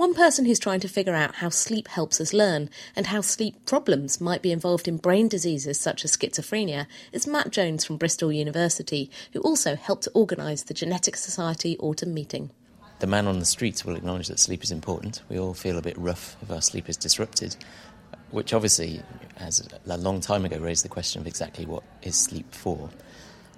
One 0.00 0.14
person 0.14 0.46
who's 0.46 0.58
trying 0.58 0.80
to 0.80 0.88
figure 0.88 1.14
out 1.14 1.34
how 1.34 1.50
sleep 1.50 1.86
helps 1.86 2.22
us 2.22 2.32
learn 2.32 2.70
and 2.96 3.08
how 3.08 3.20
sleep 3.20 3.66
problems 3.66 4.18
might 4.18 4.40
be 4.40 4.50
involved 4.50 4.88
in 4.88 4.96
brain 4.96 5.28
diseases 5.28 5.78
such 5.78 6.06
as 6.06 6.16
schizophrenia 6.16 6.86
is 7.12 7.26
Matt 7.26 7.50
Jones 7.50 7.84
from 7.84 7.98
Bristol 7.98 8.32
University, 8.32 9.10
who 9.34 9.40
also 9.40 9.76
helped 9.76 10.04
to 10.04 10.10
organise 10.12 10.62
the 10.62 10.72
Genetics 10.72 11.20
Society 11.20 11.76
autumn 11.80 12.14
meeting. 12.14 12.50
The 13.00 13.06
man 13.06 13.26
on 13.26 13.40
the 13.40 13.44
street 13.44 13.84
will 13.84 13.94
acknowledge 13.94 14.28
that 14.28 14.40
sleep 14.40 14.64
is 14.64 14.70
important. 14.70 15.20
We 15.28 15.38
all 15.38 15.52
feel 15.52 15.76
a 15.76 15.82
bit 15.82 15.98
rough 15.98 16.34
if 16.40 16.50
our 16.50 16.62
sleep 16.62 16.88
is 16.88 16.96
disrupted, 16.96 17.54
which 18.30 18.54
obviously, 18.54 19.02
as 19.36 19.68
a 19.86 19.98
long 19.98 20.20
time 20.22 20.46
ago, 20.46 20.56
raised 20.56 20.82
the 20.82 20.88
question 20.88 21.20
of 21.20 21.26
exactly 21.26 21.66
what 21.66 21.82
is 22.00 22.16
sleep 22.16 22.54
for. 22.54 22.88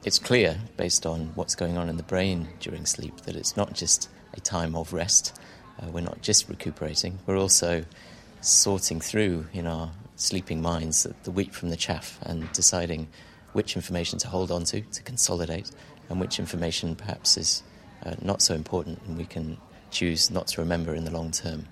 It's 0.04 0.18
clear, 0.18 0.58
based 0.76 1.06
on 1.06 1.30
what's 1.37 1.54
going 1.54 1.78
on 1.78 1.88
in 1.88 1.99
the 1.99 2.02
brain 2.02 2.49
during 2.58 2.84
sleep, 2.84 3.20
that 3.26 3.37
it's 3.37 3.56
not 3.56 3.75
just 3.75 4.08
a 4.34 4.40
time 4.40 4.75
of 4.75 4.92
rest 4.92 5.38
uh, 5.81 5.87
we're 5.88 6.00
not 6.00 6.23
just 6.23 6.49
recuperating, 6.49 7.19
we're 7.26 7.38
also 7.38 7.85
sorting 8.41 9.00
through 9.00 9.47
in 9.52 9.67
our 9.67 9.91
sleeping 10.17 10.61
minds 10.61 11.05
the, 11.05 11.14
the 11.25 11.31
wheat 11.31 11.55
from 11.55 11.71
the 11.71 11.76
chaff 11.76 12.19
and 12.23 12.50
deciding 12.52 13.09
which 13.52 13.76
information 13.76 14.19
to 14.19 14.29
hold 14.29 14.50
on 14.50 14.64
to, 14.64 14.81
to 14.81 15.02
consolidate, 15.02 15.71
and 16.09 16.21
which 16.21 16.38
information 16.38 16.95
perhaps 16.95 17.37
is 17.37 17.62
uh, 18.05 18.14
not 18.23 18.43
so 18.43 18.55
important 18.55 19.00
and 19.07 19.17
we 19.17 19.25
can 19.25 19.57
choose 19.91 20.31
not 20.31 20.47
to 20.49 20.61
remember 20.61 20.95
in 20.95 21.05
the 21.05 21.11
long 21.11 21.31
term. 21.31 21.67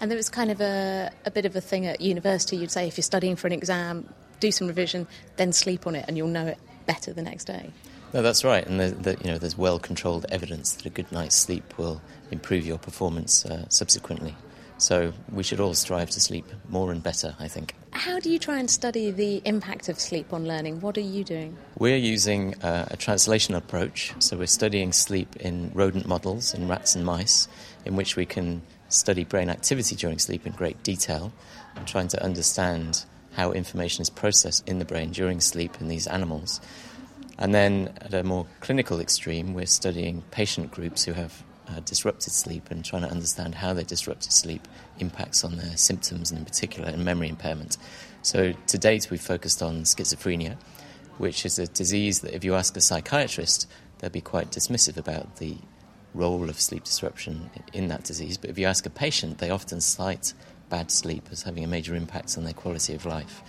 And 0.00 0.10
there 0.10 0.16
was 0.16 0.28
kind 0.28 0.50
of 0.50 0.60
a, 0.60 1.10
a 1.26 1.30
bit 1.30 1.44
of 1.44 1.54
a 1.54 1.60
thing 1.60 1.86
at 1.86 2.00
university, 2.00 2.56
you'd 2.56 2.70
say 2.70 2.88
if 2.88 2.96
you're 2.96 3.02
studying 3.02 3.36
for 3.36 3.46
an 3.46 3.52
exam, 3.52 4.08
do 4.40 4.50
some 4.50 4.66
revision, 4.66 5.06
then 5.36 5.52
sleep 5.52 5.86
on 5.86 5.94
it, 5.94 6.06
and 6.08 6.16
you'll 6.16 6.28
know 6.28 6.46
it 6.46 6.58
better 6.86 7.12
the 7.12 7.22
next 7.22 7.44
day. 7.44 7.70
No, 8.12 8.22
that's 8.22 8.42
right, 8.44 8.66
and 8.66 8.80
the, 8.80 8.88
the, 8.88 9.16
you 9.22 9.30
know, 9.30 9.38
there's 9.38 9.56
well-controlled 9.56 10.26
evidence 10.30 10.72
that 10.72 10.84
a 10.84 10.90
good 10.90 11.10
night's 11.12 11.36
sleep 11.36 11.78
will 11.78 12.02
improve 12.32 12.66
your 12.66 12.78
performance 12.78 13.46
uh, 13.46 13.66
subsequently. 13.68 14.34
So 14.78 15.12
we 15.30 15.42
should 15.42 15.60
all 15.60 15.74
strive 15.74 16.10
to 16.10 16.20
sleep 16.20 16.46
more 16.68 16.90
and 16.90 17.02
better, 17.02 17.36
I 17.38 17.48
think. 17.48 17.74
How 17.92 18.18
do 18.18 18.30
you 18.30 18.38
try 18.38 18.58
and 18.58 18.70
study 18.70 19.10
the 19.10 19.42
impact 19.44 19.90
of 19.90 20.00
sleep 20.00 20.32
on 20.32 20.48
learning? 20.48 20.80
What 20.80 20.96
are 20.96 21.02
you 21.02 21.22
doing? 21.22 21.56
We're 21.78 21.98
using 21.98 22.54
uh, 22.62 22.88
a 22.90 22.96
translation 22.96 23.54
approach. 23.54 24.14
So 24.20 24.38
we're 24.38 24.46
studying 24.46 24.92
sleep 24.92 25.36
in 25.36 25.70
rodent 25.74 26.06
models, 26.06 26.54
in 26.54 26.66
rats 26.66 26.94
and 26.94 27.04
mice, 27.04 27.46
in 27.84 27.94
which 27.94 28.16
we 28.16 28.24
can 28.24 28.62
study 28.88 29.22
brain 29.24 29.50
activity 29.50 29.94
during 29.96 30.18
sleep 30.18 30.46
in 30.46 30.52
great 30.52 30.82
detail 30.82 31.30
and 31.76 31.86
trying 31.86 32.08
to 32.08 32.24
understand 32.24 33.04
how 33.32 33.52
information 33.52 34.02
is 34.02 34.10
processed 34.10 34.66
in 34.66 34.78
the 34.78 34.84
brain 34.84 35.10
during 35.10 35.40
sleep 35.40 35.78
in 35.80 35.88
these 35.88 36.06
animals. 36.06 36.60
And 37.40 37.54
then 37.54 37.94
at 38.02 38.12
a 38.12 38.22
more 38.22 38.46
clinical 38.60 39.00
extreme, 39.00 39.54
we're 39.54 39.64
studying 39.64 40.22
patient 40.30 40.70
groups 40.70 41.04
who 41.04 41.14
have 41.14 41.42
uh, 41.66 41.80
disrupted 41.80 42.32
sleep 42.32 42.70
and 42.70 42.84
trying 42.84 43.02
to 43.02 43.10
understand 43.10 43.54
how 43.54 43.72
their 43.72 43.84
disrupted 43.84 44.32
sleep 44.32 44.68
impacts 44.98 45.42
on 45.42 45.56
their 45.56 45.76
symptoms 45.76 46.30
and, 46.30 46.38
in 46.38 46.44
particular, 46.44 46.90
in 46.90 47.02
memory 47.02 47.28
impairment. 47.28 47.78
So, 48.22 48.52
to 48.66 48.78
date, 48.78 49.08
we've 49.10 49.20
focused 49.20 49.62
on 49.62 49.84
schizophrenia, 49.84 50.56
which 51.16 51.46
is 51.46 51.58
a 51.58 51.66
disease 51.66 52.20
that, 52.20 52.34
if 52.34 52.44
you 52.44 52.54
ask 52.54 52.76
a 52.76 52.80
psychiatrist, 52.80 53.66
they'll 53.98 54.10
be 54.10 54.20
quite 54.20 54.50
dismissive 54.50 54.98
about 54.98 55.36
the 55.36 55.56
role 56.12 56.50
of 56.50 56.60
sleep 56.60 56.84
disruption 56.84 57.50
in 57.72 57.88
that 57.88 58.04
disease. 58.04 58.36
But 58.36 58.50
if 58.50 58.58
you 58.58 58.66
ask 58.66 58.84
a 58.84 58.90
patient, 58.90 59.38
they 59.38 59.50
often 59.50 59.80
cite 59.80 60.34
bad 60.68 60.90
sleep 60.90 61.28
as 61.30 61.44
having 61.44 61.64
a 61.64 61.68
major 61.68 61.94
impact 61.94 62.36
on 62.36 62.44
their 62.44 62.52
quality 62.52 62.94
of 62.94 63.06
life. 63.06 63.42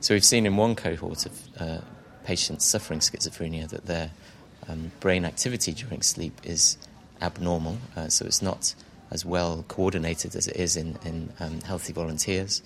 So, 0.00 0.14
we've 0.14 0.24
seen 0.24 0.44
in 0.44 0.56
one 0.56 0.74
cohort 0.74 1.26
of 1.26 1.40
uh, 1.60 1.80
patients 2.28 2.66
suffering 2.66 3.00
schizophrenia 3.00 3.66
that 3.70 3.86
their 3.86 4.10
um, 4.68 4.92
brain 5.00 5.24
activity 5.24 5.72
during 5.72 6.02
sleep 6.02 6.38
is 6.44 6.76
abnormal, 7.22 7.78
uh, 7.96 8.08
so 8.08 8.26
it's 8.26 8.42
not 8.42 8.74
as 9.10 9.24
well 9.24 9.64
coordinated 9.66 10.36
as 10.36 10.46
it 10.46 10.56
is 10.56 10.76
in, 10.76 10.98
in 11.06 11.32
um, 11.40 11.58
healthy 11.62 11.90
volunteers, 11.90 12.60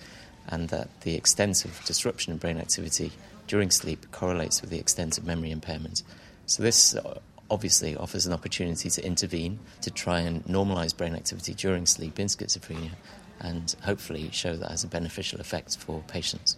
and 0.49 0.67
that 0.67 0.89
the 1.01 1.15
extent 1.15 1.63
of 1.63 1.71
disruption 1.85 2.33
in 2.33 2.37
brain 2.37 2.57
activity 2.57 3.09
during 3.47 3.71
sleep 3.71 4.05
correlates 4.11 4.59
with 4.61 4.69
the 4.69 4.79
extent 4.79 5.17
of 5.17 5.25
memory 5.25 5.51
impairment. 5.51 6.03
So, 6.45 6.61
this 6.61 6.93
uh, 6.93 7.19
obviously 7.49 7.95
offers 7.95 8.25
an 8.25 8.33
opportunity 8.33 8.89
to 8.89 9.05
intervene 9.05 9.59
to 9.79 9.89
try 9.89 10.19
and 10.19 10.43
normalize 10.43 10.93
brain 10.95 11.15
activity 11.15 11.53
during 11.53 11.85
sleep 11.85 12.19
in 12.19 12.27
schizophrenia 12.27 12.95
and 13.39 13.73
hopefully 13.83 14.29
show 14.33 14.57
that 14.57 14.69
has 14.69 14.83
a 14.83 14.87
beneficial 14.87 15.39
effect 15.39 15.77
for 15.77 16.03
patients. 16.09 16.57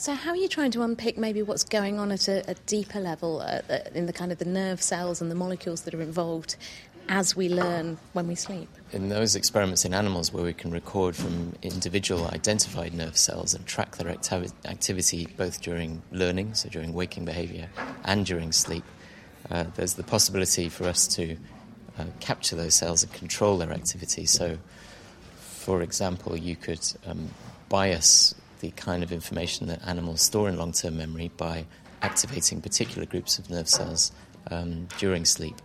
So, 0.00 0.14
how 0.14 0.30
are 0.30 0.36
you 0.36 0.48
trying 0.48 0.70
to 0.70 0.80
unpick 0.80 1.18
maybe 1.18 1.42
what's 1.42 1.62
going 1.62 1.98
on 1.98 2.10
at 2.10 2.26
a, 2.26 2.50
a 2.50 2.54
deeper 2.64 2.98
level 2.98 3.42
uh, 3.42 3.60
uh, 3.68 3.80
in 3.94 4.06
the 4.06 4.14
kind 4.14 4.32
of 4.32 4.38
the 4.38 4.46
nerve 4.46 4.80
cells 4.80 5.20
and 5.20 5.30
the 5.30 5.34
molecules 5.34 5.82
that 5.82 5.92
are 5.92 6.00
involved 6.00 6.56
as 7.10 7.36
we 7.36 7.50
learn 7.50 7.98
when 8.14 8.26
we 8.26 8.34
sleep? 8.34 8.70
In 8.92 9.10
those 9.10 9.36
experiments 9.36 9.84
in 9.84 9.92
animals 9.92 10.32
where 10.32 10.42
we 10.42 10.54
can 10.54 10.70
record 10.70 11.14
from 11.14 11.52
individual 11.60 12.28
identified 12.28 12.94
nerve 12.94 13.18
cells 13.18 13.52
and 13.52 13.66
track 13.66 13.96
their 13.96 14.08
acti- 14.08 14.48
activity 14.64 15.28
both 15.36 15.60
during 15.60 16.00
learning, 16.12 16.54
so 16.54 16.70
during 16.70 16.94
waking 16.94 17.26
behavior, 17.26 17.68
and 18.06 18.24
during 18.24 18.52
sleep, 18.52 18.84
uh, 19.50 19.64
there's 19.76 19.92
the 19.92 20.02
possibility 20.02 20.70
for 20.70 20.84
us 20.84 21.06
to 21.08 21.36
uh, 21.98 22.06
capture 22.20 22.56
those 22.56 22.74
cells 22.74 23.02
and 23.02 23.12
control 23.12 23.58
their 23.58 23.70
activity. 23.70 24.24
So, 24.24 24.56
for 25.36 25.82
example, 25.82 26.38
you 26.38 26.56
could 26.56 26.90
um, 27.04 27.28
bias 27.68 28.34
the 28.60 28.70
kind 28.72 29.02
of 29.02 29.12
information 29.12 29.66
that 29.66 29.86
animals 29.86 30.20
store 30.20 30.48
in 30.48 30.56
long 30.56 30.72
term 30.72 30.96
memory 30.96 31.30
by 31.36 31.66
activating 32.02 32.60
particular 32.60 33.06
groups 33.06 33.38
of 33.38 33.50
nerve 33.50 33.68
cells 33.68 34.12
um, 34.50 34.88
during 34.98 35.24
sleep. 35.24 35.56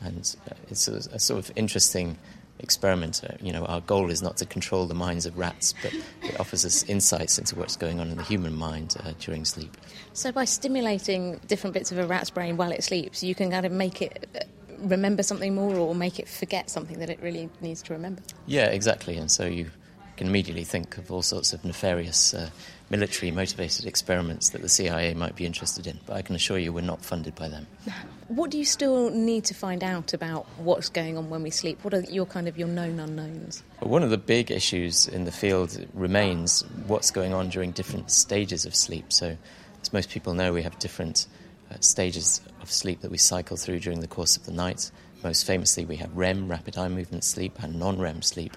And 0.00 0.34
it's 0.68 0.88
a, 0.88 0.96
a, 1.14 1.18
sort 1.18 1.38
of 1.38 1.52
interesting 1.54 2.18
experiment. 2.58 3.22
Uh, 3.22 3.34
you 3.40 3.52
know, 3.52 3.64
our 3.66 3.80
goal 3.80 4.10
is 4.10 4.22
not 4.22 4.36
to 4.38 4.46
control 4.46 4.86
the 4.86 4.94
minds 4.94 5.26
of 5.26 5.38
rats, 5.38 5.74
but 5.82 5.92
it 6.22 6.40
offers 6.40 6.64
us 6.64 6.82
insights 6.84 7.38
into 7.38 7.56
what's 7.56 7.76
going 7.76 8.00
on 8.00 8.08
in 8.08 8.16
the 8.16 8.24
human 8.24 8.54
mind 8.54 8.96
uh, 9.04 9.12
during 9.20 9.44
sleep. 9.44 9.76
So, 10.12 10.32
by 10.32 10.44
stimulating 10.44 11.40
different 11.46 11.74
bits 11.74 11.92
of 11.92 11.98
a 11.98 12.06
rat's 12.06 12.30
brain 12.30 12.56
while 12.56 12.72
it 12.72 12.82
sleeps, 12.82 13.22
you 13.22 13.34
can 13.34 13.50
kind 13.50 13.64
of 13.64 13.70
make 13.70 14.02
it 14.02 14.28
uh, 14.34 14.40
remember 14.78 15.22
something 15.22 15.54
more 15.54 15.76
or 15.76 15.94
make 15.94 16.18
it 16.18 16.28
forget 16.28 16.68
something 16.68 16.98
that 16.98 17.10
it 17.10 17.20
really 17.22 17.48
needs 17.60 17.82
to 17.82 17.92
remember. 17.92 18.22
Yeah, 18.46 18.66
exactly. 18.66 19.16
And 19.16 19.30
so 19.30 19.46
you 19.46 19.70
can 20.16 20.26
immediately 20.26 20.64
think 20.64 20.98
of 20.98 21.10
all 21.10 21.22
sorts 21.22 21.52
of 21.52 21.64
nefarious 21.64 22.34
uh, 22.34 22.50
military 22.90 23.30
motivated 23.30 23.86
experiments 23.86 24.50
that 24.50 24.60
the 24.60 24.68
CIA 24.68 25.14
might 25.14 25.34
be 25.34 25.46
interested 25.46 25.86
in, 25.86 25.98
but 26.06 26.14
I 26.14 26.22
can 26.22 26.34
assure 26.34 26.58
you 26.58 26.72
we're 26.72 26.82
not 26.82 27.02
funded 27.02 27.34
by 27.34 27.48
them. 27.48 27.66
What 28.28 28.50
do 28.50 28.56
you 28.56 28.64
still 28.64 29.10
need 29.10 29.44
to 29.46 29.54
find 29.54 29.84
out 29.84 30.14
about 30.14 30.46
what's 30.56 30.88
going 30.88 31.18
on 31.18 31.28
when 31.28 31.42
we 31.42 31.50
sleep? 31.50 31.84
What 31.84 31.92
are 31.92 32.00
your 32.00 32.24
kind 32.24 32.48
of 32.48 32.56
your 32.56 32.68
known 32.68 32.98
unknowns? 32.98 33.62
Well, 33.82 33.90
one 33.90 34.02
of 34.02 34.08
the 34.08 34.16
big 34.16 34.50
issues 34.50 35.06
in 35.06 35.24
the 35.24 35.32
field 35.32 35.86
remains 35.92 36.64
what's 36.86 37.10
going 37.10 37.34
on 37.34 37.50
during 37.50 37.72
different 37.72 38.10
stages 38.10 38.64
of 38.64 38.74
sleep. 38.74 39.12
So, 39.12 39.36
as 39.82 39.92
most 39.92 40.08
people 40.08 40.32
know, 40.32 40.50
we 40.50 40.62
have 40.62 40.78
different 40.78 41.26
uh, 41.70 41.74
stages 41.80 42.40
of 42.62 42.72
sleep 42.72 43.02
that 43.02 43.10
we 43.10 43.18
cycle 43.18 43.58
through 43.58 43.80
during 43.80 44.00
the 44.00 44.08
course 44.08 44.38
of 44.38 44.46
the 44.46 44.52
night. 44.52 44.90
Most 45.22 45.46
famously, 45.46 45.84
we 45.84 45.96
have 45.96 46.16
REM, 46.16 46.48
rapid 46.48 46.78
eye 46.78 46.88
movement 46.88 47.24
sleep, 47.24 47.62
and 47.62 47.78
non 47.78 47.98
REM 47.98 48.22
sleep 48.22 48.56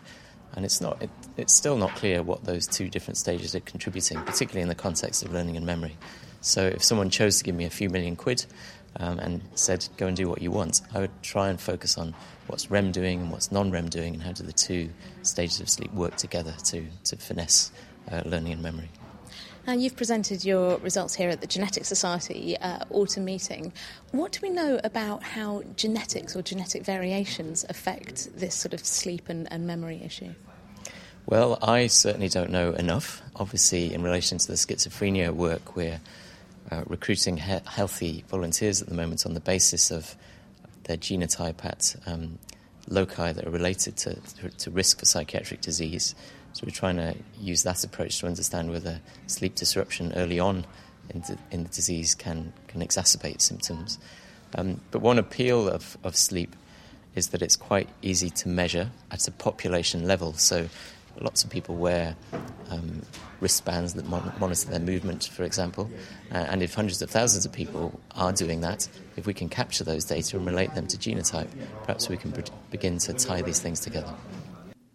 and 0.54 0.66
it's 0.66 0.82
not 0.82 1.02
it, 1.02 1.10
it's 1.38 1.56
still 1.56 1.78
not 1.78 1.96
clear 1.96 2.24
what 2.24 2.44
those 2.44 2.68
two 2.68 2.90
different 2.90 3.18
stages 3.18 3.56
are 3.56 3.60
contributing, 3.62 4.20
particularly 4.22 4.62
in 4.62 4.70
the 4.70 4.76
context 4.76 5.24
of 5.24 5.34
learning 5.34 5.58
and 5.58 5.66
memory. 5.66 5.98
So 6.42 6.68
if 6.68 6.84
someone 6.84 7.10
chose 7.10 7.38
to 7.40 7.44
give 7.44 7.56
me 7.56 7.66
a 7.66 7.70
few 7.70 7.90
million 7.90 8.16
quid 8.16 8.46
um, 8.98 9.20
and 9.20 9.42
said 9.56 9.88
go 9.98 10.08
and 10.08 10.16
do 10.16 10.30
what 10.30 10.42
you 10.42 10.52
want, 10.52 10.82
I 10.94 11.00
would 11.00 11.24
try 11.24 11.50
and 11.50 11.60
focus 11.60 11.98
on 11.98 12.14
what's 12.48 12.70
REM 12.70 12.92
doing 12.92 13.22
and 13.22 13.32
what's 13.32 13.52
non-REM 13.52 13.90
doing, 13.90 14.14
and 14.14 14.24
how 14.24 14.32
do 14.32 14.44
the 14.44 14.54
two 14.54 14.90
stages 15.24 15.60
of 15.60 15.70
sleep 15.70 15.92
work 15.94 16.16
together 16.16 16.54
to 16.66 16.86
to 17.06 17.16
finesse 17.18 17.72
uh, 18.12 18.22
learning 18.26 18.54
and 18.54 18.62
memory. 18.62 18.90
Now, 19.68 19.74
you've 19.74 19.96
presented 19.96 20.46
your 20.46 20.78
results 20.78 21.16
here 21.16 21.30
at 21.30 21.42
the 21.42 21.48
Genetic 21.48 21.86
Society 21.86 22.56
uh, 22.58 22.86
autumn 22.92 23.26
meeting. 23.26 23.74
What 24.12 24.32
do 24.34 24.40
we 24.44 24.52
know 24.52 24.80
about 24.84 25.24
how 25.24 25.64
genetics 25.76 26.36
or 26.36 26.44
genetic 26.44 26.84
variations 26.84 27.66
affect 27.68 28.38
this 28.38 28.54
sort 28.54 28.76
of 28.76 28.86
sleep 28.86 29.28
and, 29.28 29.52
and 29.52 29.66
memory 29.66 30.02
issue? 30.04 30.36
Well, 31.26 31.58
I 31.64 31.88
certainly 31.88 32.30
don't 32.30 32.52
know 32.52 32.74
enough. 32.74 33.24
Obviously, 33.38 33.92
in 33.92 34.04
relation 34.04 34.38
to 34.38 34.48
the 34.48 34.54
schizophrenia 34.54 35.34
work, 35.34 35.76
we're 35.76 36.00
uh, 36.70 36.84
recruiting 36.86 37.38
he- 37.38 37.60
healthy 37.66 38.24
volunteers 38.28 38.84
at 38.84 38.88
the 38.88 38.94
moment 38.94 39.26
on 39.26 39.34
the 39.34 39.40
basis 39.40 39.90
of 39.90 40.16
their 40.84 40.98
genotype 40.98 41.66
at 41.66 41.96
um, 42.06 42.38
loci 42.88 43.32
that 43.32 43.48
are 43.48 43.52
related 43.52 43.98
to, 43.98 44.16
to 44.60 44.70
risk 44.70 45.00
for 45.00 45.06
psychiatric 45.06 45.62
disease. 45.62 46.14
So 46.56 46.64
we're 46.66 46.72
trying 46.72 46.96
to 46.96 47.14
use 47.38 47.64
that 47.64 47.84
approach 47.84 48.20
to 48.20 48.28
understand 48.28 48.72
whether 48.72 49.02
sleep 49.28 49.56
disruption 49.56 50.14
early 50.16 50.40
on 50.40 50.66
in 51.10 51.20
the, 51.20 51.38
in 51.52 51.64
the 51.64 51.70
disease 51.70 52.16
can, 52.16 52.54
can 52.70 52.80
exacerbate 52.80 53.42
symptoms. 53.42 54.00
Um, 54.58 54.80
but 54.90 55.02
one 55.02 55.20
appeal 55.20 55.68
of, 55.68 55.98
of 56.06 56.16
sleep 56.16 56.56
is 57.14 57.28
that 57.32 57.42
it's 57.42 57.58
quite 57.58 57.90
easy 58.02 58.30
to 58.30 58.48
measure 58.48 58.90
at 59.12 59.28
a 59.28 59.32
population 59.32 60.08
level. 60.08 60.32
So 60.32 60.70
lots 61.20 61.44
of 61.44 61.50
people 61.50 61.76
wear 61.76 62.16
um, 62.70 63.02
wristbands 63.42 63.96
that 63.96 64.08
mon- 64.08 64.32
monitor 64.40 64.70
their 64.70 64.80
movement, 64.80 65.26
for 65.26 65.44
example. 65.44 65.92
Uh, 66.32 66.36
and 66.38 66.64
if 66.64 66.74
hundreds 66.74 67.02
of 67.02 67.10
thousands 67.10 67.46
of 67.46 67.52
people 67.52 68.00
are 68.12 68.32
doing 68.32 68.62
that, 68.62 68.88
if 69.18 69.28
we 69.28 69.34
can 69.34 69.50
capture 69.50 69.84
those 69.84 70.06
data 70.06 70.38
and 70.38 70.46
relate 70.46 70.74
them 70.74 70.88
to 70.88 70.96
genotype, 70.96 71.50
perhaps 71.82 72.08
we 72.08 72.16
can 72.16 72.32
pre- 72.32 72.46
begin 72.72 72.98
to 73.00 73.12
tie 73.12 73.42
these 73.42 73.60
things 73.60 73.82
together. 73.82 74.14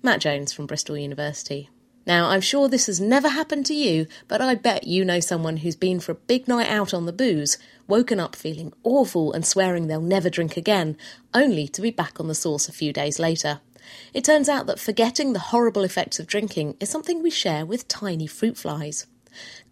Matt 0.03 0.21
Jones 0.21 0.53
from 0.53 0.67
Bristol 0.67 0.97
University. 0.97 1.69
Now, 2.07 2.31
I'm 2.31 2.41
sure 2.41 2.69
this 2.69 2.87
has 2.87 3.01
never 3.01 3.29
happened 3.29 3.67
to 3.67 3.75
you, 3.75 4.07
but 4.27 4.41
I 4.41 4.55
bet 4.55 4.85
you 4.85 5.05
know 5.05 5.21
someone 5.21 5.59
who's 5.59 5.77
been 5.77 6.01
for 6.01 6.13
a 6.13 6.17
big 6.17 6.49
night 6.49 6.69
out 6.69 6.95
on 6.95 7.05
the 7.05 7.13
booze, 7.13 7.59
woken 7.87 8.19
up 8.19 8.35
feeling 8.35 8.73
awful 8.83 9.33
and 9.33 9.45
swearing 9.45 9.87
they'll 9.87 10.01
never 10.01 10.31
drink 10.31 10.57
again, 10.57 10.97
only 11.35 11.69
to 11.69 11.83
be 11.83 11.91
back 11.91 12.19
on 12.19 12.29
the 12.29 12.35
sauce 12.35 12.69
a 12.69 12.73
few 12.73 12.93
days 12.93 13.19
later. 13.19 13.61
It 14.15 14.25
turns 14.25 14.49
out 14.49 14.67
that 14.67 14.81
forgetting 14.81 15.35
the 15.35 15.39
horrible 15.39 15.85
effects 15.85 16.19
of 16.19 16.27
drinking 16.27 16.77
is 16.81 16.89
something 16.89 17.23
we 17.23 17.31
share 17.31 17.67
with 17.67 17.87
tiny 17.87 18.27
fruit 18.27 18.57
flies. 18.57 19.07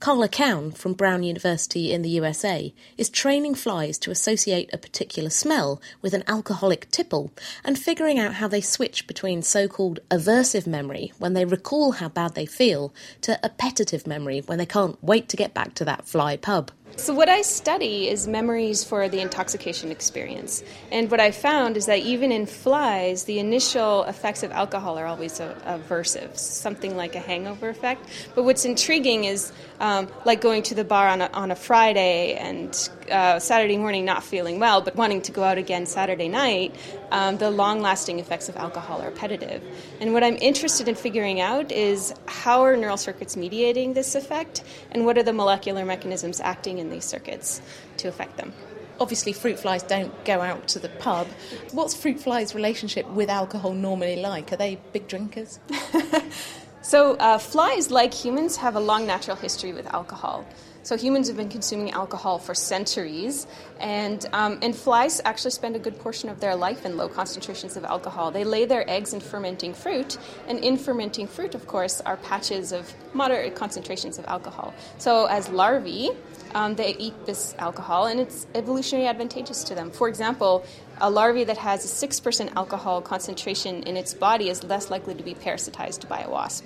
Karla 0.01 0.29
Kaun 0.29 0.71
from 0.71 0.93
Brown 0.93 1.25
University 1.25 1.93
in 1.93 2.03
the 2.03 2.11
USA 2.11 2.73
is 2.97 3.11
training 3.11 3.57
flies 3.57 3.99
to 3.99 4.13
associate 4.13 4.71
a 4.73 4.79
particular 4.79 5.29
smell 5.29 5.83
with 6.01 6.15
an 6.15 6.23
alcoholic 6.29 6.89
tipple 6.93 7.33
and 7.65 7.77
figuring 7.77 8.17
out 8.17 8.35
how 8.35 8.47
they 8.47 8.61
switch 8.61 9.09
between 9.09 9.43
so 9.43 9.67
called 9.67 9.99
aversive 10.09 10.69
memory 10.69 11.13
when 11.19 11.33
they 11.33 11.45
recall 11.45 11.93
how 11.93 12.09
bad 12.09 12.37
they 12.37 12.47
feel 12.47 12.95
to 13.23 13.45
appetitive 13.45 14.07
memory 14.07 14.39
when 14.47 14.59
they 14.59 14.67
can't 14.67 15.03
wait 15.03 15.29
to 15.29 15.37
get 15.37 15.53
back 15.53 15.75
to 15.75 15.85
that 15.85 16.07
fly 16.07 16.37
pub. 16.37 16.71
So, 16.97 17.15
what 17.15 17.29
I 17.29 17.43
study 17.43 18.09
is 18.09 18.27
memories 18.27 18.83
for 18.83 19.09
the 19.09 19.21
intoxication 19.21 19.93
experience. 19.93 20.65
And 20.91 21.11
what 21.11 21.21
I 21.21 21.31
found 21.31 21.77
is 21.77 21.87
that 21.87 21.99
even 22.01 22.33
in 22.33 22.47
flies, 22.47 23.25
the 23.25 23.39
initial 23.39 24.05
effects 24.05 24.43
of 24.43 24.51
alcohol 24.51 24.99
are 24.99 25.07
always 25.07 25.39
aversive, 25.39 26.37
something 26.37 26.97
like 26.97 27.15
a 27.15 27.21
hangover 27.21 27.69
effect. 27.69 28.09
But 28.35 28.45
what's 28.45 28.65
intriguing 28.65 29.25
is 29.25 29.53
um, 29.79 29.88
like 30.25 30.41
going 30.41 30.63
to 30.65 30.75
the 30.75 30.85
bar 30.85 31.09
on 31.09 31.21
a, 31.21 31.31
on 31.33 31.51
a 31.51 31.57
Friday 31.57 32.35
and 32.35 32.91
uh, 33.11 33.39
Saturday 33.39 33.77
morning 33.77 34.05
not 34.05 34.23
feeling 34.23 34.59
well, 34.59 34.81
but 34.81 34.97
wanting 34.97 35.23
to 35.23 35.33
go 35.33 35.43
out 35.43 35.59
again 35.59 35.87
Saturday 35.87 36.29
night, 36.29 36.75
um, 37.11 37.39
the 37.39 37.51
long 37.51 37.81
lasting 37.81 38.19
effects 38.19 38.49
of 38.49 38.57
alcohol 38.57 39.01
are 39.03 39.09
appetitive. 39.09 39.63
And 40.01 40.13
what 40.13 40.23
I'm 40.25 40.37
interested 40.37 40.89
in 40.89 40.95
figuring 40.95 41.41
out 41.41 41.73
is 41.73 42.15
how 42.27 42.63
are 42.63 42.77
neural 42.77 42.97
circuits 42.97 43.37
mediating 43.37 43.95
this 43.95 44.15
effect, 44.15 44.63
and 44.91 45.07
what 45.07 45.17
are 45.17 45.23
the 45.23 45.33
molecular 45.33 45.85
mechanisms 45.85 46.41
acting 46.41 46.79
in 46.79 46.91
these 46.91 47.05
circuits 47.05 47.61
to 47.99 48.09
affect 48.09 48.37
them. 48.37 48.53
Obviously, 49.01 49.33
fruit 49.33 49.61
flies 49.61 49.85
don't 49.85 50.13
go 50.25 50.41
out 50.41 50.67
to 50.69 50.81
the 50.81 50.89
pub. 50.89 51.29
What's 51.71 51.95
fruit 51.95 52.19
flies' 52.19 52.55
relationship 52.55 53.09
with 53.09 53.31
alcohol 53.31 53.73
normally 53.73 54.17
like? 54.17 54.53
Are 54.53 54.57
they 54.57 54.81
big 54.93 55.07
drinkers? 55.07 55.61
so, 56.89 57.17
uh, 57.17 57.37
flies, 57.37 57.91
like 57.91 58.15
humans, 58.15 58.57
have 58.57 58.75
a 58.75 58.81
long 58.81 59.07
natural 59.07 59.37
history 59.37 59.75
with 59.75 59.87
alcohol. 59.93 60.47
So 60.85 60.97
humans 60.97 61.29
have 61.29 61.37
been 61.37 61.51
consuming 61.51 61.91
alcohol 61.91 62.39
for 62.39 62.55
centuries, 62.55 63.47
and 63.79 64.25
um, 64.33 64.59
and 64.63 64.75
flies 64.75 65.21
actually 65.27 65.51
spend 65.51 65.77
a 65.77 65.79
good 65.79 65.99
portion 65.99 66.31
of 66.31 66.41
their 66.41 66.57
life 66.57 66.87
in 66.87 66.97
low 66.97 67.11
concentrations 67.11 67.77
of 67.77 67.85
alcohol. 67.85 68.31
They 68.31 68.43
lay 68.43 68.65
their 68.65 68.89
eggs 68.89 69.13
in 69.13 69.21
fermenting 69.21 69.75
fruit, 69.75 70.17
and 70.47 70.61
in 70.61 70.79
fermenting 70.79 71.27
fruit, 71.27 71.55
of 71.55 71.67
course, 71.67 72.01
are 72.07 72.17
patches 72.17 72.73
of 72.73 72.91
moderate 73.13 73.55
concentrations 73.55 74.19
of 74.19 74.25
alcohol. 74.25 74.73
So 74.97 75.27
as 75.27 75.51
larvae, 75.51 76.09
um, 76.55 76.75
they 76.77 76.97
eat 76.97 77.27
this 77.27 77.55
alcohol, 77.59 78.07
and 78.07 78.19
it's 78.19 78.47
evolutionarily 78.55 79.11
advantageous 79.11 79.63
to 79.65 79.75
them. 79.75 79.91
For 79.91 80.09
example, 80.09 80.65
a 81.03 81.11
larvae 81.11 81.45
that 81.45 81.59
has 81.59 81.85
a 81.85 82.07
6% 82.07 82.57
alcohol 82.57 83.03
concentration 83.03 83.83
in 83.83 83.99
its 83.99 84.15
body 84.15 84.49
is 84.49 84.65
less 84.65 84.91
likely 84.91 85.15
to 85.15 85.23
be 85.23 85.35
parasitized 85.35 86.09
by 86.09 86.21
a 86.21 86.31
wasp. 86.31 86.65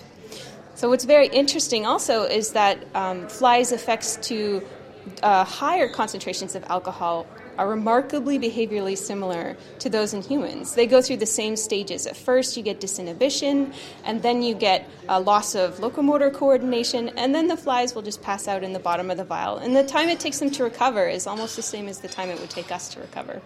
So, 0.75 0.89
what's 0.89 1.05
very 1.05 1.29
interesting 1.29 1.87
also 1.87 2.23
is 2.25 2.53
that 2.53 2.85
um, 2.95 3.29
flies' 3.29 3.73
effects 3.73 4.17
to 4.29 4.63
uh, 5.23 5.45
higher 5.45 5.89
concentrations 5.89 6.55
of 6.55 6.65
alcohol 6.65 7.27
are 7.59 7.69
remarkably 7.69 8.39
behaviorally 8.39 8.97
similar 8.97 9.57
to 9.79 9.91
those 9.91 10.15
in 10.15 10.23
humans. 10.23 10.75
They 10.75 10.87
go 10.87 11.03
through 11.03 11.19
the 11.19 11.27
same 11.27 11.57
stages. 11.57 12.07
At 12.07 12.17
first, 12.17 12.57
you 12.57 12.63
get 12.63 12.81
disinhibition, 12.81 13.75
and 14.05 14.23
then 14.23 14.43
you 14.43 14.55
get 14.55 14.89
a 15.09 15.21
loss 15.21 15.55
of 15.55 15.79
locomotor 15.79 16.31
coordination, 16.31 17.11
and 17.11 17.35
then 17.35 17.49
the 17.49 17.57
flies 17.57 17.95
will 17.95 18.03
just 18.03 18.23
pass 18.23 18.49
out 18.49 18.65
in 18.65 18.73
the 18.73 18.79
bottom 18.79 19.11
of 19.11 19.19
the 19.19 19.25
vial. 19.25 19.59
And 19.59 19.77
the 19.77 19.85
time 19.85 20.09
it 20.09 20.21
takes 20.21 20.39
them 20.39 20.51
to 20.53 20.65
recover 20.65 21.07
is 21.07 21.27
almost 21.27 21.57
the 21.57 21.63
same 21.63 21.89
as 21.89 22.01
the 22.01 22.09
time 22.09 22.31
it 22.31 22.41
would 22.41 22.51
take 22.51 22.73
us 22.73 22.89
to 22.95 23.01
recover. 23.01 23.43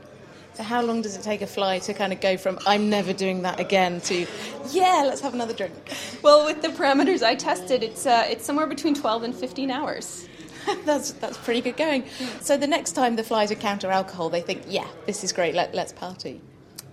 So, 0.56 0.62
how 0.62 0.80
long 0.80 1.02
does 1.02 1.14
it 1.18 1.22
take 1.22 1.42
a 1.42 1.46
fly 1.46 1.80
to 1.80 1.92
kind 1.92 2.14
of 2.14 2.22
go 2.22 2.38
from 2.38 2.58
I'm 2.66 2.88
never 2.88 3.12
doing 3.12 3.42
that 3.42 3.60
again 3.60 4.00
to 4.02 4.26
yeah, 4.70 5.02
let's 5.04 5.20
have 5.20 5.34
another 5.34 5.52
drink? 5.52 5.74
Well, 6.22 6.46
with 6.46 6.62
the 6.62 6.68
parameters 6.68 7.22
I 7.22 7.34
tested, 7.34 7.82
it's 7.82 8.06
uh, 8.06 8.24
it's 8.26 8.46
somewhere 8.46 8.66
between 8.66 8.94
12 8.94 9.24
and 9.24 9.34
15 9.34 9.70
hours. 9.70 10.26
that's 10.86 11.12
that's 11.12 11.36
pretty 11.36 11.60
good 11.60 11.76
going. 11.76 12.04
So 12.40 12.56
the 12.56 12.66
next 12.66 12.92
time 12.92 13.16
the 13.16 13.22
flies 13.22 13.50
encounter 13.50 13.90
alcohol, 13.90 14.30
they 14.30 14.40
think, 14.40 14.62
yeah, 14.66 14.88
this 15.04 15.22
is 15.24 15.30
great. 15.30 15.54
Let, 15.54 15.74
let's 15.74 15.92
party. 15.92 16.40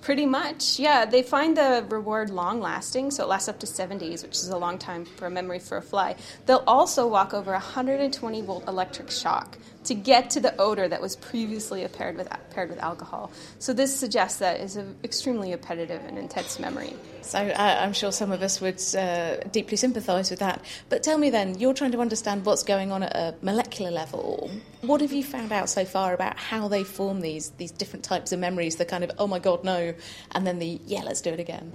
Pretty 0.01 0.25
much, 0.25 0.77
yeah. 0.77 1.05
They 1.05 1.23
find 1.23 1.55
the 1.55 1.85
reward 1.87 2.29
long 2.31 2.59
lasting, 2.59 3.11
so 3.11 3.23
it 3.23 3.27
lasts 3.27 3.47
up 3.47 3.61
to 3.61 3.65
seven 3.65 3.97
days, 3.97 4.23
which 4.23 4.33
is 4.33 4.49
a 4.49 4.57
long 4.57 4.77
time 4.77 5.05
for 5.05 5.27
a 5.27 5.29
memory 5.29 5.59
for 5.59 5.77
a 5.77 5.81
fly. 5.81 6.17
They'll 6.45 6.65
also 6.67 7.07
walk 7.07 7.33
over 7.33 7.51
a 7.51 7.63
120 7.63 8.41
volt 8.41 8.67
electric 8.67 9.09
shock 9.09 9.57
to 9.85 9.95
get 9.95 10.29
to 10.31 10.39
the 10.39 10.55
odor 10.57 10.87
that 10.87 11.01
was 11.01 11.15
previously 11.15 11.87
paired 11.87 12.17
with, 12.17 12.29
paired 12.51 12.69
with 12.69 12.79
alcohol. 12.79 13.31
So 13.59 13.73
this 13.73 13.95
suggests 13.95 14.39
that 14.39 14.59
it's 14.59 14.75
an 14.75 14.95
extremely 15.03 15.53
appetitive 15.53 16.03
and 16.05 16.17
intense 16.17 16.59
memory. 16.59 16.95
So 17.21 17.39
uh, 17.39 17.77
I'm 17.81 17.93
sure 17.93 18.11
some 18.11 18.31
of 18.31 18.41
us 18.41 18.59
would 18.59 18.81
uh, 18.95 19.37
deeply 19.51 19.77
sympathise 19.77 20.29
with 20.29 20.39
that. 20.39 20.63
But 20.89 21.03
tell 21.03 21.17
me 21.17 21.29
then, 21.29 21.57
you're 21.59 21.73
trying 21.73 21.93
to 21.93 22.01
understand 22.01 22.45
what's 22.45 22.63
going 22.63 22.91
on 22.91 23.03
at 23.03 23.15
a 23.15 23.35
molecular 23.41 23.91
level. 23.91 24.51
What 24.81 25.01
have 25.01 25.13
you 25.13 25.23
found 25.23 25.51
out 25.51 25.69
so 25.69 25.85
far 25.85 26.13
about 26.13 26.37
how 26.37 26.67
they 26.67 26.83
form 26.83 27.21
these 27.21 27.49
these 27.51 27.71
different 27.71 28.03
types 28.03 28.31
of 28.31 28.39
memories? 28.39 28.75
The 28.75 28.85
kind 28.85 29.03
of 29.03 29.11
oh 29.17 29.27
my 29.27 29.39
god 29.39 29.63
no, 29.63 29.93
and 30.31 30.45
then 30.45 30.59
the 30.59 30.81
yeah 30.85 31.03
let's 31.03 31.21
do 31.21 31.29
it 31.29 31.39
again. 31.39 31.71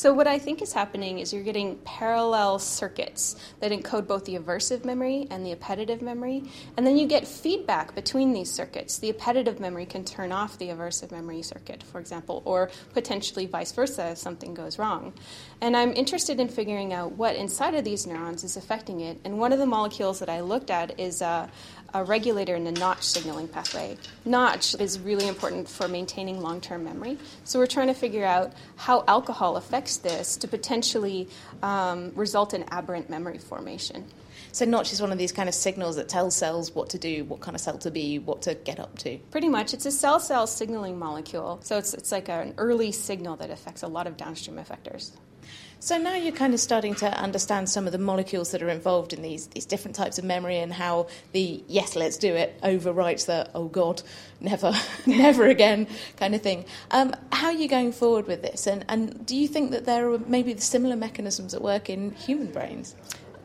So, 0.00 0.14
what 0.14 0.26
I 0.26 0.38
think 0.38 0.62
is 0.62 0.72
happening 0.72 1.18
is 1.18 1.30
you're 1.30 1.42
getting 1.42 1.76
parallel 1.84 2.58
circuits 2.58 3.36
that 3.60 3.70
encode 3.70 4.06
both 4.06 4.24
the 4.24 4.38
aversive 4.38 4.82
memory 4.82 5.26
and 5.30 5.44
the 5.44 5.52
appetitive 5.52 6.00
memory, 6.00 6.44
and 6.78 6.86
then 6.86 6.96
you 6.96 7.06
get 7.06 7.28
feedback 7.28 7.94
between 7.94 8.32
these 8.32 8.50
circuits. 8.50 8.96
The 8.96 9.10
appetitive 9.10 9.60
memory 9.60 9.84
can 9.84 10.06
turn 10.06 10.32
off 10.32 10.56
the 10.56 10.68
aversive 10.68 11.10
memory 11.10 11.42
circuit, 11.42 11.82
for 11.82 12.00
example, 12.00 12.40
or 12.46 12.70
potentially 12.94 13.44
vice 13.44 13.72
versa 13.72 14.12
if 14.12 14.16
something 14.16 14.54
goes 14.54 14.78
wrong. 14.78 15.12
And 15.60 15.76
I'm 15.76 15.92
interested 15.92 16.40
in 16.40 16.48
figuring 16.48 16.94
out 16.94 17.12
what 17.12 17.36
inside 17.36 17.74
of 17.74 17.84
these 17.84 18.06
neurons 18.06 18.42
is 18.42 18.56
affecting 18.56 19.00
it. 19.00 19.20
And 19.26 19.38
one 19.38 19.52
of 19.52 19.58
the 19.58 19.66
molecules 19.66 20.18
that 20.20 20.30
I 20.30 20.40
looked 20.40 20.70
at 20.70 20.98
is 20.98 21.20
uh, 21.20 21.46
a 21.94 22.04
regulator 22.04 22.54
in 22.54 22.64
the 22.64 22.72
Notch 22.72 23.02
signaling 23.02 23.48
pathway. 23.48 23.96
Notch 24.24 24.74
is 24.80 24.98
really 24.98 25.28
important 25.28 25.68
for 25.68 25.88
maintaining 25.88 26.40
long 26.40 26.60
term 26.60 26.84
memory. 26.84 27.18
So 27.44 27.58
we're 27.58 27.66
trying 27.66 27.88
to 27.88 27.94
figure 27.94 28.24
out 28.24 28.52
how 28.76 29.04
alcohol 29.06 29.56
affects 29.56 29.98
this 29.98 30.36
to 30.38 30.48
potentially 30.48 31.28
um, 31.62 32.12
result 32.14 32.54
in 32.54 32.64
aberrant 32.70 33.10
memory 33.10 33.38
formation. 33.38 34.04
So 34.52 34.64
Notch 34.64 34.92
is 34.92 35.00
one 35.00 35.12
of 35.12 35.18
these 35.18 35.32
kind 35.32 35.48
of 35.48 35.54
signals 35.54 35.96
that 35.96 36.08
tells 36.08 36.34
cells 36.36 36.74
what 36.74 36.90
to 36.90 36.98
do, 36.98 37.24
what 37.24 37.40
kind 37.40 37.54
of 37.54 37.60
cell 37.60 37.78
to 37.78 37.90
be, 37.90 38.18
what 38.18 38.42
to 38.42 38.54
get 38.54 38.80
up 38.80 38.98
to. 38.98 39.18
Pretty 39.30 39.48
much. 39.48 39.74
It's 39.74 39.86
a 39.86 39.92
cell-cell 39.92 40.46
signaling 40.46 40.98
molecule. 40.98 41.60
So 41.62 41.78
it's, 41.78 41.94
it's 41.94 42.10
like 42.10 42.28
an 42.28 42.54
early 42.58 42.90
signal 42.90 43.36
that 43.36 43.50
affects 43.50 43.82
a 43.82 43.86
lot 43.86 44.06
of 44.06 44.16
downstream 44.16 44.56
effectors. 44.58 45.12
So 45.82 45.96
now 45.96 46.14
you're 46.14 46.32
kind 46.32 46.52
of 46.52 46.60
starting 46.60 46.94
to 46.96 47.06
understand 47.06 47.70
some 47.70 47.86
of 47.86 47.92
the 47.92 47.98
molecules 47.98 48.50
that 48.50 48.62
are 48.62 48.68
involved 48.68 49.14
in 49.14 49.22
these 49.22 49.46
these 49.46 49.64
different 49.64 49.94
types 49.94 50.18
of 50.18 50.24
memory 50.24 50.58
and 50.58 50.70
how 50.70 51.08
the 51.32 51.64
yes, 51.68 51.96
let's 51.96 52.18
do 52.18 52.34
it 52.34 52.60
overwrites 52.62 53.24
the 53.24 53.50
oh 53.54 53.68
god, 53.68 54.02
never, 54.40 54.74
never 55.06 55.46
again 55.46 55.86
kind 56.18 56.34
of 56.34 56.42
thing. 56.42 56.66
Um, 56.90 57.14
how 57.32 57.46
are 57.46 57.54
you 57.54 57.66
going 57.66 57.92
forward 57.92 58.26
with 58.26 58.42
this? 58.42 58.66
And 58.66 58.84
and 58.90 59.24
do 59.24 59.34
you 59.34 59.48
think 59.48 59.70
that 59.70 59.86
there 59.86 60.10
are 60.12 60.18
maybe 60.18 60.54
similar 60.58 60.96
mechanisms 60.96 61.54
at 61.54 61.62
work 61.62 61.88
in 61.88 62.10
human 62.10 62.52
brains? 62.52 62.94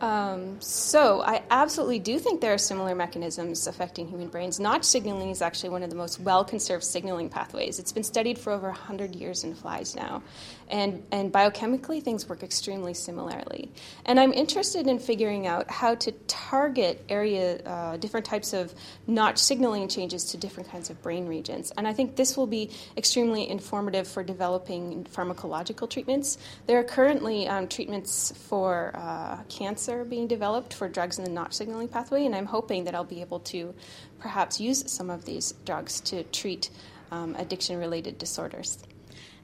Um, 0.01 0.59
so, 0.59 1.21
I 1.21 1.41
absolutely 1.49 1.99
do 1.99 2.19
think 2.19 2.41
there 2.41 2.53
are 2.53 2.57
similar 2.57 2.93
mechanisms 2.95 3.65
affecting 3.65 4.07
human 4.07 4.27
brains. 4.27 4.59
Notch 4.59 4.83
signaling 4.83 5.29
is 5.29 5.41
actually 5.41 5.69
one 5.69 5.83
of 5.83 5.89
the 5.89 5.95
most 5.95 6.19
well 6.19 6.43
conserved 6.43 6.83
signaling 6.83 7.29
pathways. 7.29 7.79
It's 7.79 7.93
been 7.93 8.03
studied 8.03 8.37
for 8.37 8.51
over 8.51 8.67
100 8.67 9.15
years 9.15 9.43
in 9.43 9.55
flies 9.55 9.95
now. 9.95 10.21
And, 10.69 11.03
and 11.11 11.31
biochemically, 11.31 12.01
things 12.01 12.27
work 12.27 12.41
extremely 12.41 12.93
similarly. 12.93 13.71
And 14.05 14.19
I'm 14.19 14.33
interested 14.33 14.87
in 14.87 14.97
figuring 14.97 15.45
out 15.45 15.69
how 15.69 15.95
to 15.95 16.11
target 16.27 17.03
area, 17.07 17.61
uh, 17.63 17.97
different 17.97 18.25
types 18.25 18.53
of 18.53 18.73
notch 19.05 19.37
signaling 19.37 19.87
changes 19.87 20.25
to 20.31 20.37
different 20.37 20.69
kinds 20.69 20.89
of 20.89 21.01
brain 21.03 21.27
regions. 21.27 21.71
And 21.77 21.87
I 21.87 21.93
think 21.93 22.15
this 22.15 22.35
will 22.35 22.47
be 22.47 22.71
extremely 22.97 23.47
informative 23.47 24.07
for 24.07 24.23
developing 24.23 25.05
pharmacological 25.13 25.89
treatments. 25.89 26.37
There 26.65 26.79
are 26.79 26.83
currently 26.83 27.47
um, 27.47 27.67
treatments 27.67 28.33
for 28.47 28.91
uh, 28.95 29.43
cancer 29.49 30.03
being 30.03 30.27
developed 30.27 30.73
for 30.73 30.89
drugs 30.89 31.19
in 31.19 31.25
the 31.25 31.31
notch 31.31 31.53
signaling 31.53 31.89
pathway, 31.89 32.25
and 32.25 32.35
I'm 32.35 32.47
hoping 32.47 32.85
that 32.85 32.95
I'll 32.95 33.03
be 33.03 33.21
able 33.21 33.39
to 33.41 33.73
perhaps 34.19 34.59
use 34.59 34.89
some 34.91 35.09
of 35.09 35.25
these 35.25 35.53
drugs 35.65 36.01
to 36.01 36.23
treat 36.23 36.71
um, 37.11 37.35
addiction 37.35 37.77
related 37.77 38.17
disorders. 38.17 38.79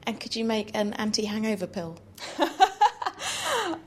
And 0.06 0.18
could 0.18 0.34
you 0.34 0.44
make 0.44 0.70
an 0.74 0.94
anti 0.94 1.24
hangover 1.24 1.66
pill? 1.66 1.98
uh, 2.38 2.48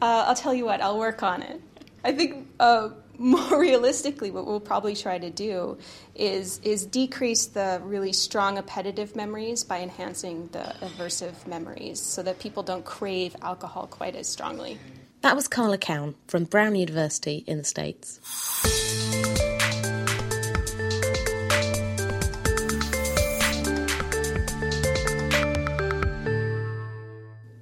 I'll 0.02 0.36
tell 0.36 0.54
you 0.54 0.66
what, 0.66 0.82
I'll 0.82 0.98
work 0.98 1.24
on 1.24 1.42
it. 1.42 1.62
I 2.04 2.14
think 2.14 2.48
uh, 2.60 2.90
more 3.18 3.60
realistically, 3.60 4.32
what 4.32 4.46
we'll 4.46 4.60
probably 4.60 4.96
try 4.96 5.18
to 5.18 5.30
do 5.30 5.78
is, 6.14 6.60
is 6.60 6.86
decrease 6.86 7.48
the 7.48 7.82
really 7.84 8.14
strong 8.14 8.58
appetitive 8.58 9.16
memories 9.16 9.64
by 9.64 9.80
enhancing 9.80 10.50
the 10.52 10.76
aversive 10.82 11.48
memories 11.48 12.02
so 12.02 12.24
that 12.24 12.40
people 12.40 12.64
don't 12.64 12.86
crave 12.86 13.36
alcohol 13.42 13.88
quite 13.88 14.16
as 14.16 14.28
strongly. 14.28 14.80
That 15.22 15.36
was 15.36 15.48
Karla 15.48 15.78
Kaun 15.78 16.16
from 16.28 16.44
Brown 16.44 16.76
University 16.76 17.44
in 17.48 17.58
the 17.58 17.64
States. 17.64 18.20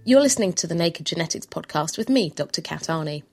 You're 0.05 0.19
listening 0.19 0.51
to 0.53 0.67
the 0.67 0.75
Naked 0.75 1.05
Genetics 1.05 1.45
podcast 1.45 1.97
with 1.97 2.09
me, 2.09 2.29
Dr. 2.29 2.61
Kat 2.61 2.87
Arney. 2.89 3.23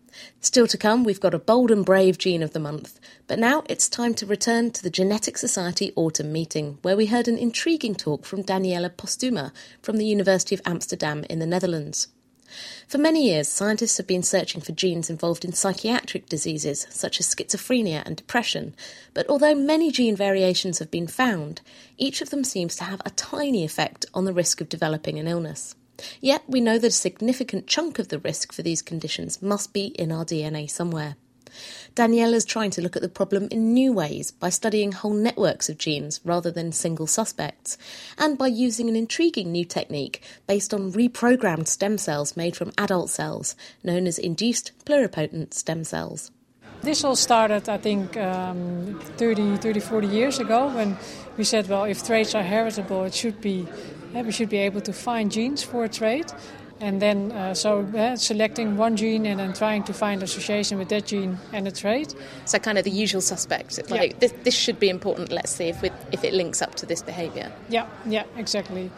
Still 0.41 0.69
to 0.69 0.79
come, 0.79 1.03
we've 1.03 1.19
got 1.19 1.35
a 1.35 1.39
bold 1.41 1.73
and 1.73 1.85
brave 1.85 2.17
gene 2.17 2.45
of 2.45 2.53
the 2.53 2.61
month. 2.61 3.01
But 3.27 3.41
now 3.41 3.65
it's 3.69 3.89
time 3.89 4.15
to 4.15 4.27
return 4.27 4.71
to 4.71 4.83
the 4.85 4.89
Genetic 4.89 5.37
Society 5.37 5.93
autumn 5.97 6.31
meeting, 6.31 6.79
where 6.83 6.97
we 6.97 7.07
heard 7.07 7.27
an 7.27 7.37
intriguing 7.37 7.97
talk 7.97 8.25
from 8.25 8.45
Daniela 8.45 8.89
Posthuma 8.89 9.51
from 9.83 9.97
the 9.97 10.07
University 10.07 10.55
of 10.55 10.63
Amsterdam 10.65 11.25
in 11.29 11.41
the 11.41 11.47
Netherlands. 11.47 12.07
For 12.87 12.99
many 12.99 13.29
years, 13.29 13.49
scientists 13.49 13.97
have 13.97 14.07
been 14.07 14.23
searching 14.23 14.61
for 14.61 14.71
genes 14.71 15.11
involved 15.11 15.45
in 15.45 15.53
psychiatric 15.53 16.27
diseases 16.27 16.87
such 16.89 17.19
as 17.19 17.35
schizophrenia 17.35 18.05
and 18.07 18.15
depression, 18.15 18.77
but 19.13 19.29
although 19.29 19.57
many 19.57 19.91
gene 19.91 20.15
variations 20.15 20.79
have 20.79 20.93
been 20.93 21.09
found, 21.09 21.63
each 21.99 22.21
of 22.21 22.31
them 22.31 22.45
seems 22.45 22.77
to 22.77 22.85
have 22.85 23.03
a 23.05 23.11
tiny 23.11 23.65
effect 23.65 24.07
on 24.15 24.25
the 24.25 24.33
risk 24.33 24.61
of 24.61 24.69
developing 24.69 25.19
an 25.19 25.27
illness. 25.27 25.75
Yet 26.21 26.43
we 26.47 26.61
know 26.61 26.79
that 26.79 26.89
a 26.89 26.91
significant 26.91 27.67
chunk 27.67 27.99
of 27.99 28.09
the 28.09 28.19
risk 28.19 28.53
for 28.53 28.63
these 28.63 28.83
conditions 28.83 29.43
must 29.43 29.73
be 29.73 29.87
in 29.87 30.13
our 30.13 30.25
DNA 30.25 30.69
somewhere. 30.71 31.17
Danielle 31.95 32.35
is 32.35 32.45
trying 32.45 32.71
to 32.71 32.81
look 32.81 32.97
at 32.97 33.03
the 33.03 33.09
problem 33.09 33.49
in 33.51 33.75
new 33.75 33.93
ways 33.93 34.31
by 34.31 34.49
studying 34.49 34.93
whole 34.93 35.13
networks 35.13 35.69
of 35.69 35.79
genes 35.79 36.21
rather 36.25 36.51
than 36.51 36.73
single 36.73 37.07
suspects, 37.07 37.77
and 38.19 38.39
by 38.39 38.47
using 38.47 38.89
an 38.89 38.97
intriguing 38.97 39.51
new 39.51 39.65
technique 39.65 40.23
based 40.47 40.73
on 40.73 40.93
reprogrammed 40.93 41.67
stem 41.67 41.99
cells 41.99 42.37
made 42.37 42.57
from 42.57 42.73
adult 42.79 43.11
cells, 43.11 43.57
known 43.83 44.07
as 44.07 44.19
induced 44.19 44.73
pluripotent 44.85 45.53
stem 45.55 45.85
cells. 45.85 46.31
This 46.83 47.05
all 47.05 47.17
started, 47.17 47.69
I 47.69 47.77
think, 47.77 48.17
um, 48.17 48.99
30, 49.19 49.59
30, 49.59 49.81
40 49.81 50.07
years 50.07 50.39
ago 50.39 50.69
when 50.69 50.97
we 51.37 51.45
said, 51.45 51.69
well, 51.69 51.85
if 51.85 52.07
traits 52.07 52.35
are 52.35 52.43
heritable, 52.43 53.05
it 53.05 53.13
should 53.13 53.41
be 53.41 53.67
we 54.15 54.33
should 54.33 54.49
be 54.49 54.59
able 54.59 54.81
to 54.83 54.93
find 54.93 55.31
genes 55.31 55.63
for 55.63 55.85
a 55.85 55.89
trait. 55.89 56.33
And 56.81 57.01
then, 57.01 57.31
uh, 57.33 57.53
so 57.53 57.81
uh, 57.95 58.17
selecting 58.17 58.79
one 58.79 58.97
gene 58.97 59.27
and 59.27 59.39
then 59.39 59.53
trying 59.53 59.85
to 59.85 59.93
find 59.93 60.23
association 60.23 60.79
with 60.79 60.89
that 60.89 61.07
gene 61.07 61.39
and 61.53 61.69
a 61.69 61.71
trait. 61.71 62.15
So, 62.47 62.59
kind 62.59 62.79
of 62.79 62.85
the 62.85 62.91
usual 62.91 63.21
suspects. 63.21 63.77
It's 63.77 63.91
like 63.91 64.13
yeah. 64.13 64.19
this, 64.19 64.33
this 64.45 64.55
should 64.55 64.81
be 64.81 64.89
important. 64.89 65.31
Let's 65.31 65.51
see 65.51 65.69
if 65.69 65.83
we, 65.83 65.91
if 66.11 66.25
it 66.25 66.33
links 66.33 66.63
up 66.63 66.75
to 66.77 66.87
this 66.87 67.03
behaviour. 67.03 67.53
Yeah, 67.69 67.87
yeah, 68.07 68.25
exactly. 68.39 68.91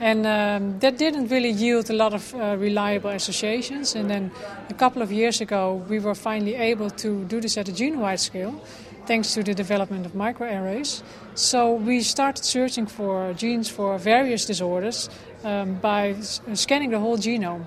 And 0.00 0.26
um, 0.26 0.78
that 0.80 0.96
didn't 0.98 1.28
really 1.28 1.50
yield 1.50 1.90
a 1.90 1.92
lot 1.92 2.12
of 2.12 2.34
uh, 2.34 2.56
reliable 2.56 3.10
associations. 3.10 3.94
And 3.94 4.10
then 4.10 4.30
a 4.68 4.74
couple 4.74 5.02
of 5.02 5.12
years 5.12 5.40
ago, 5.40 5.84
we 5.88 5.98
were 5.98 6.14
finally 6.14 6.54
able 6.54 6.90
to 6.90 7.24
do 7.24 7.40
this 7.40 7.56
at 7.56 7.68
a 7.68 7.72
genome-wide 7.72 8.20
scale 8.20 8.60
thanks 9.08 9.32
to 9.32 9.42
the 9.42 9.54
development 9.54 10.04
of 10.04 10.12
microarrays. 10.12 11.02
So 11.34 11.72
we 11.72 12.02
started 12.02 12.44
searching 12.44 12.86
for 12.86 13.32
genes 13.32 13.68
for 13.70 13.96
various 13.98 14.44
disorders 14.44 15.08
um, 15.44 15.76
by 15.76 16.14
scanning 16.52 16.90
the 16.90 17.00
whole 17.00 17.16
genome. 17.16 17.64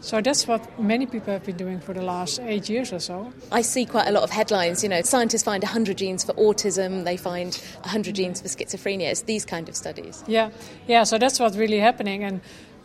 So 0.00 0.20
that's 0.20 0.48
what 0.48 0.62
many 0.80 1.06
people 1.06 1.32
have 1.32 1.44
been 1.44 1.58
doing 1.58 1.78
for 1.78 1.92
the 1.92 2.02
last 2.02 2.40
eight 2.40 2.68
years 2.68 2.92
or 2.92 2.98
so. 2.98 3.32
I 3.52 3.62
see 3.62 3.84
quite 3.84 4.08
a 4.08 4.12
lot 4.12 4.24
of 4.24 4.30
headlines. 4.30 4.82
You 4.82 4.88
know, 4.88 5.02
scientists 5.02 5.44
find 5.44 5.62
100 5.62 5.98
genes 5.98 6.24
for 6.24 6.32
autism, 6.32 7.04
they 7.04 7.16
find 7.16 7.54
100 7.82 8.14
genes 8.16 8.40
for 8.40 8.48
schizophrenia. 8.48 9.10
It's 9.12 9.22
these 9.22 9.44
kind 9.44 9.68
of 9.68 9.76
studies. 9.76 10.24
Yeah, 10.26 10.50
yeah. 10.88 11.04
So 11.04 11.18
that's 11.18 11.38
what's 11.38 11.56
really 11.56 11.78
happening, 11.78 12.24
and 12.24 12.40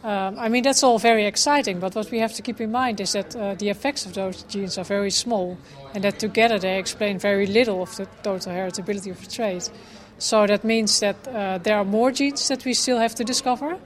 um, 0.07 0.39
I 0.39 0.47
mean, 0.47 0.63
that's 0.63 0.83
all 0.83 0.99
very 0.99 1.25
exciting, 1.25 1.81
but 1.81 1.93
what 1.93 2.09
we 2.11 2.19
have 2.19 2.33
to 2.35 2.41
keep 2.41 2.61
in 2.61 2.71
mind 2.71 3.01
is 3.01 3.11
that 3.11 3.35
uh, 3.35 3.55
the 3.55 3.67
effects 3.67 4.05
of 4.05 4.13
those 4.13 4.43
genes 4.43 4.77
are 4.77 4.85
very 4.85 5.11
small, 5.11 5.57
and 5.93 6.01
that 6.05 6.17
together 6.17 6.57
they 6.57 6.79
explain 6.79 7.19
very 7.19 7.45
little 7.45 7.81
of 7.81 7.93
the 7.97 8.07
total 8.23 8.53
heritability 8.53 9.11
of 9.11 9.19
the 9.19 9.29
trait. 9.29 9.69
So 10.17 10.47
that 10.47 10.63
means 10.63 11.01
that 11.01 11.17
uh, 11.27 11.57
there 11.57 11.75
are 11.75 11.83
more 11.83 12.13
genes 12.13 12.47
that 12.47 12.63
we 12.63 12.73
still 12.73 12.99
have 12.99 13.15
to 13.15 13.25
discover, 13.25 13.77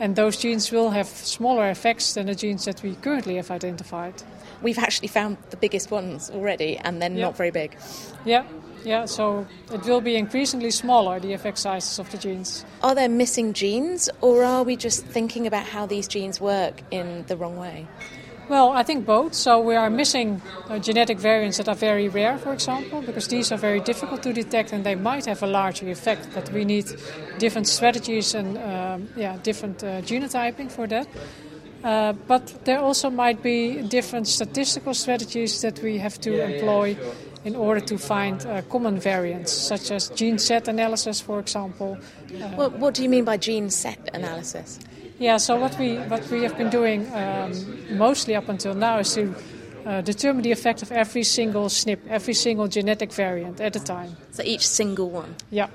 and 0.00 0.16
those 0.16 0.36
genes 0.36 0.72
will 0.72 0.90
have 0.90 1.06
smaller 1.06 1.70
effects 1.70 2.14
than 2.14 2.26
the 2.26 2.34
genes 2.34 2.64
that 2.64 2.82
we 2.82 2.96
currently 2.96 3.36
have 3.36 3.52
identified. 3.52 4.14
We've 4.62 4.78
actually 4.78 5.08
found 5.08 5.36
the 5.50 5.56
biggest 5.56 5.90
ones 5.90 6.30
already, 6.30 6.76
and 6.78 7.00
they're 7.00 7.08
not 7.10 7.36
very 7.36 7.50
big. 7.50 7.76
Yeah, 8.24 8.44
yeah, 8.84 9.06
so 9.06 9.46
it 9.72 9.82
will 9.82 10.00
be 10.00 10.16
increasingly 10.16 10.70
smaller, 10.70 11.20
the 11.20 11.32
effect 11.32 11.58
sizes 11.58 11.98
of 11.98 12.10
the 12.10 12.18
genes. 12.18 12.64
Are 12.82 12.94
there 12.94 13.08
missing 13.08 13.52
genes, 13.52 14.08
or 14.20 14.44
are 14.44 14.62
we 14.62 14.76
just 14.76 15.04
thinking 15.04 15.46
about 15.46 15.66
how 15.66 15.86
these 15.86 16.08
genes 16.08 16.40
work 16.40 16.82
in 16.90 17.24
the 17.26 17.36
wrong 17.36 17.56
way? 17.56 17.86
Well, 18.48 18.70
I 18.70 18.82
think 18.82 19.04
both. 19.04 19.34
So 19.34 19.60
we 19.60 19.76
are 19.76 19.90
missing 19.90 20.40
uh, 20.70 20.78
genetic 20.78 21.18
variants 21.18 21.58
that 21.58 21.68
are 21.68 21.74
very 21.74 22.08
rare, 22.08 22.38
for 22.38 22.54
example, 22.54 23.02
because 23.02 23.28
these 23.28 23.52
are 23.52 23.58
very 23.58 23.80
difficult 23.80 24.22
to 24.22 24.32
detect 24.32 24.72
and 24.72 24.84
they 24.84 24.94
might 24.94 25.26
have 25.26 25.42
a 25.42 25.46
larger 25.46 25.90
effect. 25.90 26.28
But 26.32 26.50
we 26.50 26.64
need 26.64 26.86
different 27.38 27.68
strategies 27.68 28.34
and 28.34 28.56
um, 28.56 29.08
yeah, 29.16 29.36
different 29.42 29.84
uh, 29.84 30.00
genotyping 30.00 30.72
for 30.72 30.86
that. 30.86 31.06
Uh, 31.84 32.12
but 32.26 32.64
there 32.64 32.80
also 32.80 33.08
might 33.10 33.42
be 33.42 33.82
different 33.82 34.26
statistical 34.26 34.94
strategies 34.94 35.60
that 35.60 35.80
we 35.80 35.98
have 35.98 36.20
to 36.20 36.42
employ 36.42 36.96
in 37.44 37.54
order 37.54 37.80
to 37.80 37.96
find 37.98 38.44
uh, 38.46 38.62
common 38.62 38.98
variants, 38.98 39.52
such 39.52 39.90
as 39.90 40.08
gene 40.10 40.38
set 40.38 40.68
analysis, 40.68 41.20
for 41.20 41.38
example. 41.38 41.96
Uh, 42.34 42.50
well, 42.56 42.70
what 42.70 42.94
do 42.94 43.02
you 43.02 43.08
mean 43.08 43.24
by 43.24 43.36
gene 43.36 43.70
set 43.70 44.10
analysis? 44.12 44.80
Yeah, 45.18 45.38
so 45.38 45.56
what 45.58 45.76
we 45.78 45.96
what 45.96 46.28
we 46.30 46.42
have 46.42 46.56
been 46.56 46.70
doing 46.70 47.08
um, 47.12 47.52
mostly 47.96 48.36
up 48.36 48.48
until 48.48 48.74
now 48.74 48.98
is 48.98 49.14
to 49.14 49.34
uh, 49.84 50.00
determine 50.02 50.42
the 50.42 50.52
effect 50.52 50.82
of 50.82 50.92
every 50.92 51.24
single 51.24 51.66
SNP, 51.66 51.98
every 52.08 52.34
single 52.34 52.68
genetic 52.68 53.12
variant 53.12 53.60
at 53.60 53.74
a 53.74 53.80
time. 53.80 54.16
So 54.30 54.42
each 54.44 54.66
single 54.66 55.10
one. 55.10 55.34
Yeah. 55.50 55.68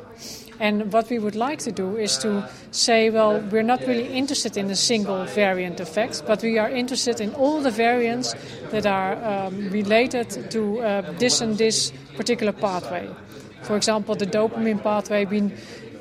And 0.59 0.93
what 0.93 1.09
we 1.09 1.19
would 1.19 1.35
like 1.35 1.59
to 1.59 1.71
do 1.71 1.97
is 1.97 2.17
to 2.19 2.47
say, 2.71 3.09
well, 3.09 3.39
we're 3.51 3.63
not 3.63 3.81
really 3.81 4.07
interested 4.07 4.57
in 4.57 4.69
a 4.69 4.75
single 4.75 5.25
variant 5.25 5.79
effect, 5.79 6.23
but 6.25 6.41
we 6.41 6.57
are 6.57 6.69
interested 6.69 7.19
in 7.19 7.33
all 7.35 7.61
the 7.61 7.71
variants 7.71 8.35
that 8.71 8.85
are 8.85 9.15
um, 9.23 9.69
related 9.69 10.51
to 10.51 10.79
uh, 10.79 11.01
this 11.17 11.41
and 11.41 11.57
this 11.57 11.91
particular 12.15 12.51
pathway. 12.51 13.09
For 13.63 13.75
example, 13.77 14.15
the 14.15 14.25
dopamine 14.25 14.83
pathway, 14.83 15.25
we, 15.25 15.51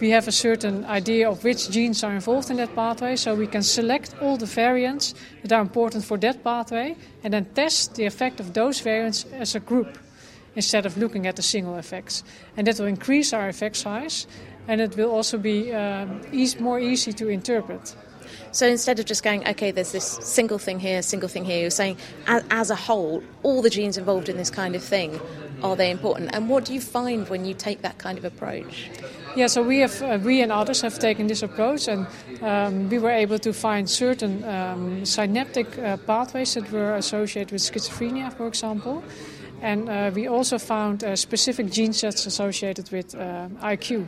we 0.01 0.11
have 0.11 0.27
a 0.27 0.33
certain 0.33 0.85
idea 0.85 1.31
of 1.31 1.45
which 1.45 1.71
genes 1.71 2.03
are 2.03 2.13
involved 2.13 2.51
in 2.51 2.57
that 2.57 2.75
pathway, 2.75 3.17
so 3.17 3.35
we 3.35 3.47
can 3.47 3.63
select 3.63 4.15
all 4.21 4.37
the 4.37 4.47
variants 4.47 5.15
that 5.43 5.53
are 5.53 5.61
important 5.61 6.05
for 6.05 6.19
that 6.19 6.43
pathway 6.43 6.97
and 7.23 7.33
then 7.33 7.47
test 7.55 7.95
the 7.95 8.05
effect 8.05 8.41
of 8.41 8.53
those 8.53 8.81
variants 8.81 9.25
as 9.33 9.55
a 9.55 9.61
group 9.61 9.99
instead 10.55 10.87
of 10.87 10.97
looking 10.97 11.27
at 11.27 11.37
the 11.37 11.43
single 11.43 11.77
effects. 11.77 12.23
And 12.57 12.67
that 12.67 12.79
will 12.79 12.87
increase 12.87 13.33
our 13.33 13.49
effect 13.49 13.77
size 13.77 14.27
and 14.69 14.81
it 14.81 14.97
will 14.97 15.11
also 15.11 15.39
be 15.39 15.73
um, 15.73 16.21
easy, 16.33 16.59
more 16.61 16.79
easy 16.79 17.13
to 17.13 17.29
interpret. 17.29 17.97
So 18.53 18.67
instead 18.67 18.99
of 18.99 19.07
just 19.07 19.23
going, 19.23 19.47
okay, 19.49 19.71
there's 19.71 19.93
this 19.93 20.05
single 20.05 20.59
thing 20.59 20.79
here, 20.79 21.03
single 21.03 21.29
thing 21.29 21.45
here, 21.45 21.61
you're 21.61 21.71
saying 21.71 21.97
as, 22.27 22.45
as, 22.51 22.71
a 22.71 22.75
whole, 22.75 23.23
all 23.43 23.63
the 23.63 23.71
genes 23.71 23.97
involved 23.97 24.29
in 24.29 24.37
this 24.37 24.51
kind 24.51 24.75
of 24.77 24.83
thing, 24.83 25.21
are 25.63 25.75
they 25.75 25.91
important? 25.91 26.31
And 26.35 26.49
what 26.49 26.65
do 26.67 26.75
you 26.75 26.81
find 26.81 27.29
when 27.29 27.45
you 27.45 27.55
take 27.55 27.83
that 27.83 27.99
kind 27.99 28.19
of 28.19 28.25
approach? 28.25 28.91
Yeah, 29.35 29.47
so 29.47 29.63
we 29.63 29.79
have 29.79 30.03
uh, 30.03 30.19
we 30.23 30.43
and 30.43 30.53
others 30.53 30.83
have 30.83 30.99
taken 30.99 31.27
this 31.27 31.43
approach, 31.43 31.89
and 31.89 32.07
um, 32.43 32.91
we 32.91 32.99
were 32.99 33.11
able 33.11 33.39
to 33.39 33.53
find 33.55 33.89
certain 33.89 34.45
um, 34.45 35.07
synaptic 35.07 35.79
uh, 35.79 35.97
pathways 35.97 36.53
that 36.53 36.71
were 36.71 36.95
associated 36.97 37.51
with 37.51 37.63
schizophrenia, 37.63 38.31
for 38.31 38.47
example, 38.47 39.03
and 39.63 39.89
uh, 39.89 40.11
we 40.13 40.29
also 40.29 40.59
found 40.59 41.05
uh, 41.05 41.17
specific 41.17 41.71
gene 41.71 41.93
sets 41.93 42.27
associated 42.27 42.91
with 42.91 43.15
uh, 43.15 43.49
IQ. 43.63 44.07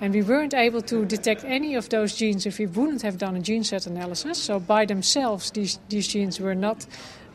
And 0.00 0.14
we 0.14 0.22
weren't 0.22 0.54
able 0.54 0.82
to 0.82 1.04
detect 1.04 1.44
any 1.44 1.74
of 1.74 1.88
those 1.88 2.14
genes 2.14 2.46
if 2.46 2.58
we 2.58 2.66
wouldn't 2.66 3.02
have 3.02 3.18
done 3.18 3.34
a 3.34 3.40
gene 3.40 3.64
set 3.64 3.86
analysis. 3.86 4.38
So 4.38 4.60
by 4.60 4.84
themselves, 4.84 5.50
these 5.50 5.80
these 5.88 6.06
genes 6.06 6.38
were 6.38 6.54
not 6.54 6.86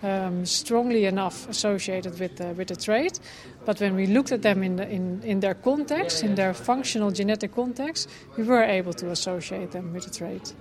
um, 0.03 0.45
strongly 0.45 1.05
enough 1.05 1.49
associated 1.49 2.19
with 2.19 2.35
the, 2.35 2.47
with 2.53 2.67
the 2.67 2.75
trait. 2.75 3.19
But 3.65 3.79
when 3.79 3.95
we 3.95 4.07
looked 4.07 4.31
at 4.31 4.41
them 4.41 4.63
in, 4.63 4.75
the, 4.75 4.89
in, 4.89 5.21
in 5.23 5.39
their 5.39 5.53
context, 5.53 6.23
in 6.23 6.35
their 6.35 6.53
functional 6.53 7.11
genetic 7.11 7.55
context, 7.55 8.09
we 8.37 8.43
were 8.43 8.63
able 8.63 8.93
to 8.93 9.09
associate 9.09 9.71
them 9.71 9.93
with 9.93 10.03
the 10.03 10.11
trait. 10.11 10.53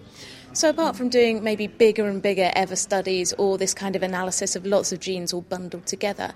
So, 0.54 0.68
apart 0.68 0.96
from 0.96 1.08
doing 1.08 1.42
maybe 1.42 1.66
bigger 1.66 2.06
and 2.06 2.20
bigger 2.20 2.52
ever 2.54 2.76
studies 2.76 3.32
or 3.38 3.56
this 3.56 3.72
kind 3.72 3.96
of 3.96 4.02
analysis 4.02 4.54
of 4.54 4.66
lots 4.66 4.92
of 4.92 5.00
genes 5.00 5.32
all 5.32 5.40
bundled 5.40 5.86
together, 5.86 6.34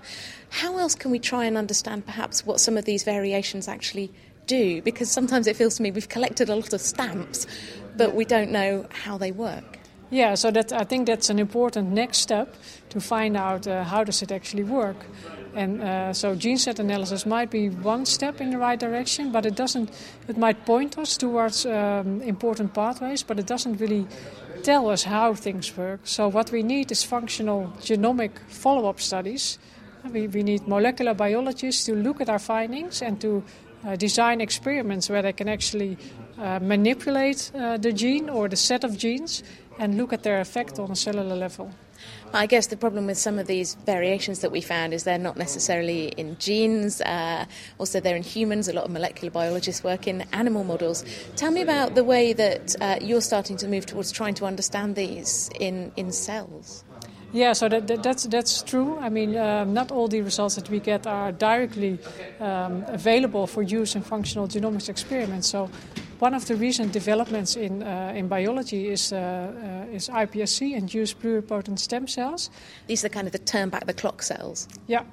how 0.49 0.79
else 0.79 0.95
can 0.95 1.11
we 1.11 1.19
try 1.19 1.45
and 1.45 1.55
understand 1.55 2.03
perhaps 2.03 2.43
what 2.43 2.59
some 2.59 2.77
of 2.77 2.85
these 2.85 3.03
variations 3.03 3.67
actually 3.67 4.11
do? 4.47 4.81
Because 4.81 5.11
sometimes 5.11 5.45
it 5.45 5.55
feels 5.55 5.75
to 5.75 5.83
me 5.83 5.91
we've 5.91 6.09
collected 6.09 6.49
a 6.49 6.55
lot 6.55 6.73
of 6.73 6.81
stamps, 6.81 7.45
but 7.95 8.15
we 8.15 8.25
don't 8.25 8.49
know 8.49 8.87
how 8.89 9.19
they 9.19 9.31
work. 9.31 9.77
Yeah, 10.09 10.33
so 10.33 10.49
that 10.49 10.73
I 10.73 10.83
think 10.83 11.05
that's 11.05 11.29
an 11.29 11.37
important 11.37 11.91
next 11.91 12.17
step 12.17 12.55
to 12.89 12.99
find 12.99 13.37
out 13.37 13.67
uh, 13.67 13.83
how 13.83 14.03
does 14.03 14.23
it 14.23 14.31
actually 14.31 14.63
work. 14.63 15.05
And 15.57 15.81
uh, 15.81 16.13
so 16.13 16.35
gene 16.35 16.59
set 16.59 16.79
analysis 16.79 17.25
might 17.25 17.49
be 17.49 17.69
one 17.69 18.05
step 18.05 18.41
in 18.41 18.51
the 18.51 18.59
right 18.59 18.79
direction, 18.79 19.31
but 19.31 19.43
it 19.43 19.55
doesn't. 19.55 19.89
It 20.27 20.37
might 20.37 20.65
point 20.65 20.99
us 20.99 21.17
towards 21.17 21.65
um, 21.65 22.21
important 22.21 22.75
pathways, 22.75 23.23
but 23.23 23.39
it 23.39 23.47
doesn't 23.47 23.79
really 23.81 24.05
tell 24.61 24.87
us 24.87 25.03
how 25.03 25.33
things 25.33 25.75
work. 25.75 26.01
So 26.03 26.27
what 26.27 26.51
we 26.51 26.61
need 26.61 26.91
is 26.91 27.03
functional 27.03 27.73
genomic 27.81 28.31
follow-up 28.49 29.01
studies. 29.01 29.57
We, 30.13 30.27
we 30.27 30.43
need 30.43 30.67
molecular 30.67 31.15
biologists 31.15 31.85
to 31.85 31.95
look 31.95 32.21
at 32.21 32.29
our 32.29 32.39
findings 32.39 33.01
and 33.01 33.19
to 33.21 33.43
uh, 33.83 33.95
design 33.95 34.41
experiments 34.41 35.09
where 35.09 35.23
they 35.23 35.33
can 35.33 35.49
actually 35.49 35.97
uh, 36.37 36.59
manipulate 36.61 37.51
uh, 37.55 37.77
the 37.77 37.91
gene 37.91 38.29
or 38.29 38.47
the 38.47 38.55
set 38.55 38.83
of 38.83 38.95
genes 38.95 39.43
and 39.79 39.97
look 39.97 40.13
at 40.13 40.21
their 40.21 40.39
effect 40.39 40.77
on 40.77 40.91
a 40.91 40.95
cellular 40.95 41.35
level. 41.35 41.71
I 42.33 42.45
guess 42.45 42.67
the 42.67 42.77
problem 42.77 43.07
with 43.07 43.17
some 43.17 43.39
of 43.39 43.47
these 43.47 43.75
variations 43.85 44.39
that 44.39 44.51
we 44.51 44.61
found 44.61 44.93
is 44.93 45.03
they're 45.03 45.17
not 45.17 45.37
necessarily 45.37 46.07
in 46.09 46.37
genes, 46.37 47.01
uh, 47.01 47.45
also 47.77 47.99
they're 47.99 48.15
in 48.15 48.23
humans. 48.23 48.67
A 48.67 48.73
lot 48.73 48.85
of 48.85 48.91
molecular 48.91 49.31
biologists 49.31 49.83
work 49.83 50.07
in 50.07 50.25
animal 50.33 50.63
models. 50.63 51.05
Tell 51.35 51.51
me 51.51 51.61
about 51.61 51.95
the 51.95 52.03
way 52.03 52.33
that 52.33 52.75
uh, 52.81 52.97
you're 53.01 53.21
starting 53.21 53.57
to 53.57 53.67
move 53.67 53.85
towards 53.85 54.11
trying 54.11 54.33
to 54.35 54.45
understand 54.45 54.95
these 54.95 55.49
in, 55.59 55.91
in 55.95 56.11
cells. 56.11 56.83
Yeah, 57.33 57.53
so 57.53 57.67
that, 57.67 57.87
that, 57.87 58.03
that's 58.03 58.23
that's 58.23 58.63
true. 58.63 58.97
I 58.99 59.09
mean, 59.09 59.35
um, 59.35 59.73
not 59.73 59.91
all 59.91 60.07
the 60.07 60.21
results 60.21 60.55
that 60.55 60.69
we 60.69 60.79
get 60.79 61.05
are 61.05 61.33
directly 61.33 61.99
um, 62.39 62.85
available 62.87 63.47
for 63.47 63.61
use 63.61 63.95
in 63.95 64.01
functional 64.01 64.47
genomics 64.47 64.87
experiments. 64.87 65.49
So 65.49 65.69
one 66.19 66.33
of 66.33 66.45
the 66.45 66.55
recent 66.55 66.91
developments 66.91 67.55
in, 67.55 67.83
uh, 67.83 68.11
in 68.15 68.27
biology 68.27 68.89
is, 68.89 69.13
uh, 69.13 69.17
uh, 69.17 69.95
is 69.95 70.09
iPSC, 70.09 70.73
induced 70.73 71.21
pluripotent 71.21 71.79
stem 71.79 72.07
cells. 72.07 72.49
These 72.87 73.05
are 73.05 73.09
kind 73.09 73.27
of 73.27 73.33
the 73.33 73.39
turn 73.39 73.69
back 73.69 73.85
the 73.85 73.93
clock 73.93 74.23
cells. 74.23 74.67
Yeah, 74.87 75.03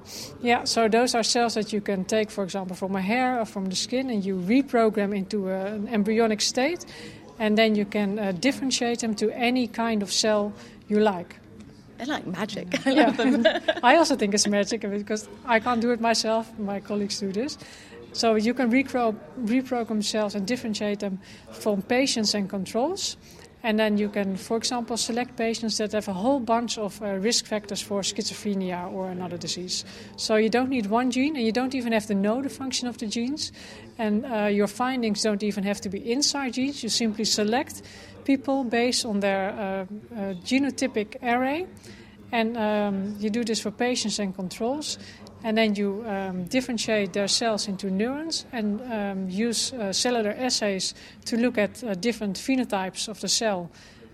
yeah. 0.41 0.65
So 0.65 0.89
those 0.89 1.15
are 1.15 1.23
cells 1.23 1.55
that 1.55 1.73
you 1.73 1.81
can 1.81 2.05
take, 2.05 2.31
for 2.31 2.43
example, 2.43 2.75
from 2.77 2.97
a 2.97 3.03
hair 3.03 3.39
or 3.39 3.45
from 3.45 3.67
the 3.67 3.77
skin, 3.77 4.11
and 4.11 4.25
you 4.25 4.37
reprogram 4.37 5.15
into 5.15 5.51
a, 5.51 5.67
an 5.67 5.89
embryonic 5.89 6.41
state, 6.41 6.87
and 7.39 7.59
then 7.59 7.75
you 7.75 7.85
can 7.85 8.19
uh, 8.19 8.33
differentiate 8.33 9.01
them 9.01 9.15
to 9.17 9.31
any 9.31 9.67
kind 9.67 10.03
of 10.03 10.11
cell 10.11 10.53
you 10.89 11.01
like. 11.01 11.37
They're 11.99 12.07
like 12.07 12.27
magic. 12.27 12.87
I 12.87 12.91
love 12.91 13.19
yeah. 13.19 13.31
them. 13.31 13.63
I 13.83 13.97
also 13.97 14.17
think 14.17 14.35
it's 14.35 14.47
magic 14.47 14.81
because 14.81 15.29
I 15.45 15.61
can't 15.61 15.81
do 15.81 15.93
it 15.93 16.01
myself. 16.01 16.51
My 16.59 16.81
colleagues 16.81 17.21
do 17.21 17.31
this. 17.31 17.59
So 18.15 18.37
you 18.37 18.55
can 18.55 18.71
repro- 18.71 19.19
reprogram 19.45 20.03
cells 20.03 20.35
and 20.35 20.47
differentiate 20.47 21.01
them 21.01 21.19
from 21.51 21.83
patients 21.83 22.35
and 22.35 22.49
controls. 22.49 23.17
And 23.65 23.79
then 23.79 23.97
you 23.97 24.11
can, 24.11 24.37
for 24.37 24.57
example, 24.59 24.97
select 24.97 25.37
patients 25.37 25.79
that 25.79 25.93
have 25.93 26.07
a 26.07 26.13
whole 26.13 26.39
bunch 26.39 26.77
of 26.79 27.01
uh, 27.03 27.15
risk 27.15 27.47
factors 27.47 27.81
for 27.81 28.03
schizophrenia 28.03 28.93
or 28.93 29.09
another 29.09 29.39
disease. 29.39 29.87
So 30.17 30.37
you 30.37 30.51
don't 30.51 30.69
need 30.69 30.87
one 30.87 31.11
gene, 31.11 31.35
and 31.35 31.45
you 31.45 31.51
don't 31.51 31.75
even 31.75 31.93
have 31.93 32.07
to 32.07 32.15
know 32.15 32.43
the 32.43 32.51
function 32.51 32.89
of 32.89 32.99
the 32.99 33.07
genes. 33.07 33.53
And 33.99 34.27
uh, 34.27 34.45
your 34.53 34.67
findings 34.67 35.23
don't 35.23 35.43
even 35.43 35.65
have 35.65 35.81
to 35.81 35.89
be 35.89 36.13
inside 36.13 36.53
genes. 36.53 36.83
You 36.83 36.91
simply 36.91 37.25
select 37.25 37.83
people 38.25 38.65
based 38.65 39.07
on 39.07 39.21
their 39.21 39.51
uh, 39.51 39.57
uh 39.57 40.35
genotypic 40.45 41.17
array. 41.23 41.67
And 42.33 42.57
um, 42.57 43.17
you 43.19 43.31
do 43.31 43.45
this 43.45 43.61
for 43.61 43.71
patients 43.71 44.19
and 44.19 44.35
controls. 44.35 44.99
And 45.45 45.59
then 45.59 45.75
you 45.75 46.03
um, 46.07 46.45
differentiate 46.45 47.13
their 47.13 47.29
cells 47.29 47.69
into 47.69 47.91
neurons 47.91 48.47
and 48.51 48.81
um, 48.91 49.29
use 49.29 49.75
uh, 49.75 49.93
cellular 49.93 50.31
assays 50.31 50.95
to 51.27 51.37
look 51.37 51.59
at 51.59 51.85
uh, 51.85 51.95
different 51.95 52.39
phenotypes 52.39 53.09
of 53.09 53.21
the 53.21 53.29
cell. 53.29 53.71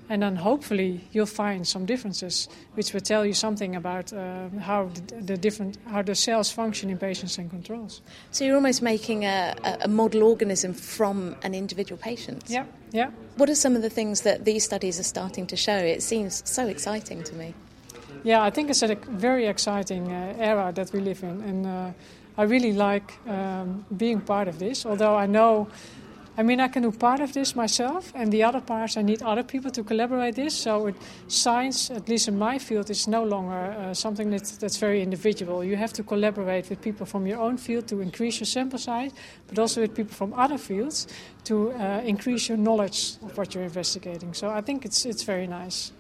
And 0.08 0.22
then 0.22 0.34
hopefully 0.34 1.02
you'll 1.12 1.26
find 1.26 1.64
some 1.64 1.86
differences, 1.86 2.48
which 2.74 2.92
will 2.92 3.00
tell 3.00 3.24
you 3.24 3.32
something 3.32 3.76
about 3.76 4.12
uh, 4.12 4.48
how 4.58 4.86
the, 4.88 5.20
the, 5.22 5.36
different 5.36 5.78
how 5.86 6.02
the 6.02 6.16
cells 6.16 6.50
function 6.50 6.90
in 6.90 6.98
patients 6.98 7.38
and 7.38 7.48
controls. 7.48 8.02
So 8.32 8.44
you're 8.44 8.56
almost 8.56 8.82
making 8.82 9.24
a, 9.24 9.54
a 9.82 9.86
model 9.86 10.24
organism 10.24 10.74
from 10.74 11.36
an 11.44 11.54
individual 11.54 11.96
patient. 11.96 12.42
Yeah, 12.48 12.64
yeah. 12.90 13.12
What 13.36 13.48
are 13.48 13.54
some 13.54 13.76
of 13.76 13.82
the 13.82 13.90
things 13.90 14.22
that 14.22 14.44
these 14.44 14.64
studies 14.64 14.98
are 14.98 15.04
starting 15.04 15.46
to 15.46 15.56
show? 15.56 15.76
It 15.76 16.02
seems 16.02 16.42
so 16.44 16.66
exciting 16.66 17.22
to 17.22 17.34
me. 17.36 17.54
Yeah, 18.22 18.42
I 18.42 18.50
think 18.50 18.68
it's 18.68 18.82
a 18.82 18.94
very 18.94 19.46
exciting 19.46 20.12
uh, 20.12 20.34
era 20.38 20.72
that 20.74 20.92
we 20.92 21.00
live 21.00 21.22
in, 21.22 21.40
and 21.40 21.66
uh, 21.66 21.90
I 22.36 22.42
really 22.42 22.74
like 22.74 23.18
um, 23.26 23.86
being 23.96 24.20
part 24.20 24.46
of 24.46 24.58
this. 24.58 24.84
Although 24.84 25.16
I 25.16 25.26
know, 25.26 25.68
I 26.36 26.42
mean, 26.42 26.60
I 26.60 26.68
can 26.68 26.82
do 26.82 26.92
part 26.92 27.20
of 27.20 27.32
this 27.32 27.56
myself, 27.56 28.12
and 28.14 28.30
the 28.30 28.42
other 28.42 28.60
parts 28.60 28.98
I 28.98 29.02
need 29.02 29.22
other 29.22 29.42
people 29.42 29.70
to 29.70 29.82
collaborate 29.82 30.34
this. 30.34 30.54
So 30.54 30.88
it, 30.88 30.96
science, 31.28 31.90
at 31.90 32.10
least 32.10 32.28
in 32.28 32.38
my 32.38 32.58
field, 32.58 32.90
is 32.90 33.08
no 33.08 33.24
longer 33.24 33.54
uh, 33.54 33.94
something 33.94 34.30
that's, 34.30 34.58
that's 34.58 34.76
very 34.76 35.02
individual. 35.02 35.64
You 35.64 35.76
have 35.76 35.94
to 35.94 36.02
collaborate 36.02 36.68
with 36.68 36.82
people 36.82 37.06
from 37.06 37.26
your 37.26 37.38
own 37.38 37.56
field 37.56 37.88
to 37.88 38.02
increase 38.02 38.38
your 38.38 38.46
sample 38.46 38.78
size, 38.78 39.12
but 39.48 39.58
also 39.58 39.80
with 39.80 39.94
people 39.94 40.14
from 40.14 40.34
other 40.34 40.58
fields 40.58 41.06
to 41.44 41.72
uh, 41.72 42.02
increase 42.04 42.50
your 42.50 42.58
knowledge 42.58 43.16
of 43.22 43.38
what 43.38 43.54
you're 43.54 43.64
investigating. 43.64 44.34
So 44.34 44.50
I 44.50 44.60
think 44.60 44.84
it's 44.84 45.06
it's 45.06 45.22
very 45.22 45.46
nice. 45.46 45.92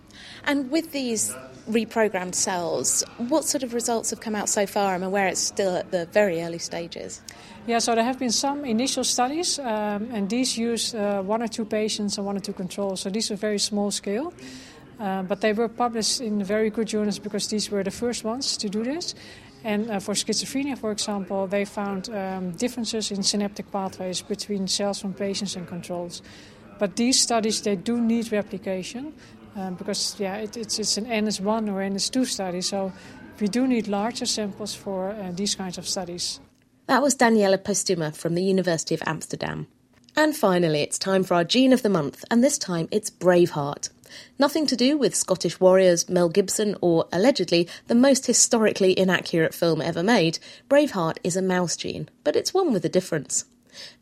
And 0.44 0.70
with 0.70 0.92
these 0.92 1.34
reprogrammed 1.68 2.34
cells, 2.34 3.04
what 3.28 3.44
sort 3.44 3.62
of 3.62 3.74
results 3.74 4.10
have 4.10 4.20
come 4.20 4.34
out 4.34 4.48
so 4.48 4.66
far? 4.66 4.94
I'm 4.94 5.02
aware 5.02 5.28
it's 5.28 5.40
still 5.40 5.76
at 5.76 5.90
the 5.90 6.06
very 6.06 6.42
early 6.42 6.58
stages. 6.58 7.22
Yeah, 7.66 7.78
so 7.78 7.94
there 7.94 8.04
have 8.04 8.18
been 8.18 8.32
some 8.32 8.64
initial 8.64 9.04
studies, 9.04 9.58
um, 9.58 10.08
and 10.12 10.28
these 10.28 10.56
use 10.56 10.94
uh, 10.94 11.22
one 11.22 11.42
or 11.42 11.48
two 11.48 11.64
patients 11.64 12.16
and 12.16 12.26
one 12.26 12.36
or 12.36 12.40
two 12.40 12.54
controls. 12.54 13.00
So 13.00 13.10
these 13.10 13.30
are 13.30 13.36
very 13.36 13.58
small 13.58 13.90
scale. 13.90 14.32
Uh, 15.00 15.22
but 15.22 15.40
they 15.40 15.54
were 15.54 15.68
published 15.68 16.20
in 16.20 16.44
very 16.44 16.68
good 16.68 16.86
journals 16.86 17.18
because 17.18 17.48
these 17.48 17.70
were 17.70 17.82
the 17.82 17.90
first 17.90 18.22
ones 18.22 18.58
to 18.58 18.68
do 18.68 18.84
this. 18.84 19.14
And 19.64 19.90
uh, 19.90 20.00
for 20.00 20.12
schizophrenia, 20.14 20.76
for 20.76 20.92
example, 20.92 21.46
they 21.46 21.64
found 21.64 22.10
um, 22.10 22.52
differences 22.52 23.10
in 23.10 23.22
synaptic 23.22 23.70
pathways 23.70 24.20
between 24.20 24.68
cells 24.68 25.00
from 25.00 25.14
patients 25.14 25.56
and 25.56 25.66
controls. 25.66 26.20
But 26.78 26.96
these 26.96 27.18
studies, 27.18 27.62
they 27.62 27.76
do 27.76 27.98
need 27.98 28.30
replication. 28.30 29.14
Um, 29.56 29.74
because 29.74 30.18
yeah, 30.18 30.36
it, 30.36 30.56
it's, 30.56 30.78
it's 30.78 30.96
an 30.96 31.06
NS1 31.06 31.68
or 31.68 31.80
NS2 31.80 32.26
study, 32.26 32.60
so 32.60 32.92
we 33.40 33.48
do 33.48 33.66
need 33.66 33.88
larger 33.88 34.26
samples 34.26 34.74
for 34.74 35.10
uh, 35.10 35.32
these 35.32 35.54
kinds 35.54 35.78
of 35.78 35.88
studies. 35.88 36.40
That 36.86 37.02
was 37.02 37.16
Daniela 37.16 37.58
Posthuma 37.58 38.14
from 38.16 38.34
the 38.34 38.42
University 38.42 38.94
of 38.94 39.02
Amsterdam. 39.06 39.66
And 40.16 40.36
finally, 40.36 40.82
it's 40.82 40.98
time 40.98 41.22
for 41.22 41.34
our 41.34 41.44
Gene 41.44 41.72
of 41.72 41.82
the 41.82 41.88
Month, 41.88 42.24
and 42.30 42.42
this 42.42 42.58
time 42.58 42.88
it's 42.90 43.10
Braveheart. 43.10 43.90
Nothing 44.38 44.66
to 44.66 44.76
do 44.76 44.98
with 44.98 45.14
Scottish 45.14 45.60
warriors, 45.60 46.08
Mel 46.08 46.28
Gibson, 46.28 46.76
or 46.80 47.06
allegedly 47.12 47.68
the 47.86 47.94
most 47.94 48.26
historically 48.26 48.98
inaccurate 48.98 49.54
film 49.54 49.80
ever 49.80 50.02
made. 50.02 50.38
Braveheart 50.68 51.18
is 51.22 51.36
a 51.36 51.42
mouse 51.42 51.76
gene, 51.76 52.08
but 52.24 52.34
it's 52.34 52.52
one 52.52 52.72
with 52.72 52.84
a 52.84 52.88
difference. 52.88 53.44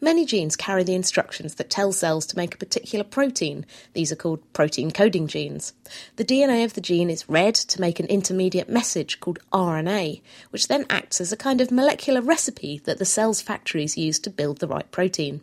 Many 0.00 0.24
genes 0.24 0.56
carry 0.56 0.84
the 0.84 0.94
instructions 0.94 1.54
that 1.56 1.70
tell 1.70 1.92
cells 1.92 2.26
to 2.26 2.36
make 2.36 2.54
a 2.54 2.58
particular 2.58 3.04
protein. 3.04 3.66
These 3.92 4.12
are 4.12 4.16
called 4.16 4.52
protein 4.52 4.90
coding 4.90 5.26
genes. 5.26 5.72
The 6.16 6.24
DNA 6.24 6.64
of 6.64 6.74
the 6.74 6.80
gene 6.80 7.10
is 7.10 7.28
read 7.28 7.54
to 7.54 7.80
make 7.80 8.00
an 8.00 8.06
intermediate 8.06 8.68
message 8.68 9.20
called 9.20 9.40
RNA, 9.52 10.20
which 10.50 10.68
then 10.68 10.86
acts 10.90 11.20
as 11.20 11.32
a 11.32 11.36
kind 11.36 11.60
of 11.60 11.70
molecular 11.70 12.20
recipe 12.20 12.78
that 12.84 12.98
the 12.98 13.04
cell's 13.04 13.42
factories 13.42 13.96
use 13.96 14.18
to 14.20 14.30
build 14.30 14.58
the 14.58 14.68
right 14.68 14.90
protein. 14.90 15.40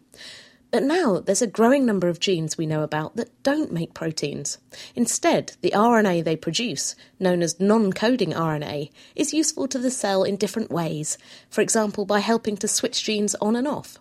But 0.76 0.84
now 0.84 1.20
there's 1.20 1.42
a 1.42 1.48
growing 1.48 1.86
number 1.86 2.10
of 2.10 2.20
genes 2.20 2.58
we 2.58 2.66
know 2.66 2.84
about 2.84 3.16
that 3.16 3.32
don't 3.44 3.72
make 3.72 3.94
proteins. 3.94 4.58
Instead, 4.94 5.54
the 5.62 5.72
RNA 5.72 6.26
they 6.26 6.36
produce, 6.36 6.96
known 7.18 7.42
as 7.42 7.62
non 7.62 7.94
coding 7.94 8.34
RNA, 8.34 8.90
is 9.16 9.34
useful 9.34 9.70
to 9.70 9.80
the 9.80 9.90
cell 9.90 10.24
in 10.24 10.36
different 10.36 10.70
ways, 10.70 11.18
for 11.50 11.62
example, 11.62 12.04
by 12.04 12.20
helping 12.20 12.58
to 12.58 12.68
switch 12.68 13.06
genes 13.06 13.36
on 13.36 13.56
and 13.56 13.70
off. 13.70 14.00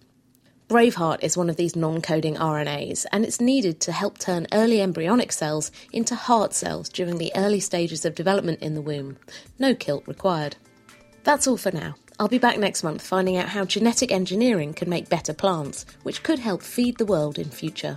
Braveheart 0.74 1.22
is 1.22 1.36
one 1.36 1.48
of 1.48 1.54
these 1.54 1.76
non 1.76 2.02
coding 2.02 2.34
RNAs, 2.34 3.06
and 3.12 3.24
it's 3.24 3.40
needed 3.40 3.78
to 3.82 3.92
help 3.92 4.18
turn 4.18 4.48
early 4.52 4.80
embryonic 4.80 5.30
cells 5.30 5.70
into 5.92 6.16
heart 6.16 6.52
cells 6.52 6.88
during 6.88 7.16
the 7.16 7.30
early 7.36 7.60
stages 7.60 8.04
of 8.04 8.16
development 8.16 8.60
in 8.60 8.74
the 8.74 8.82
womb. 8.82 9.16
No 9.56 9.76
kilt 9.76 10.02
required. 10.08 10.56
That's 11.22 11.46
all 11.46 11.56
for 11.56 11.70
now. 11.70 11.94
I'll 12.18 12.26
be 12.26 12.38
back 12.38 12.58
next 12.58 12.82
month 12.82 13.02
finding 13.02 13.36
out 13.36 13.50
how 13.50 13.64
genetic 13.64 14.10
engineering 14.10 14.74
can 14.74 14.90
make 14.90 15.08
better 15.08 15.32
plants, 15.32 15.86
which 16.02 16.24
could 16.24 16.40
help 16.40 16.60
feed 16.60 16.98
the 16.98 17.06
world 17.06 17.38
in 17.38 17.50
future. 17.50 17.96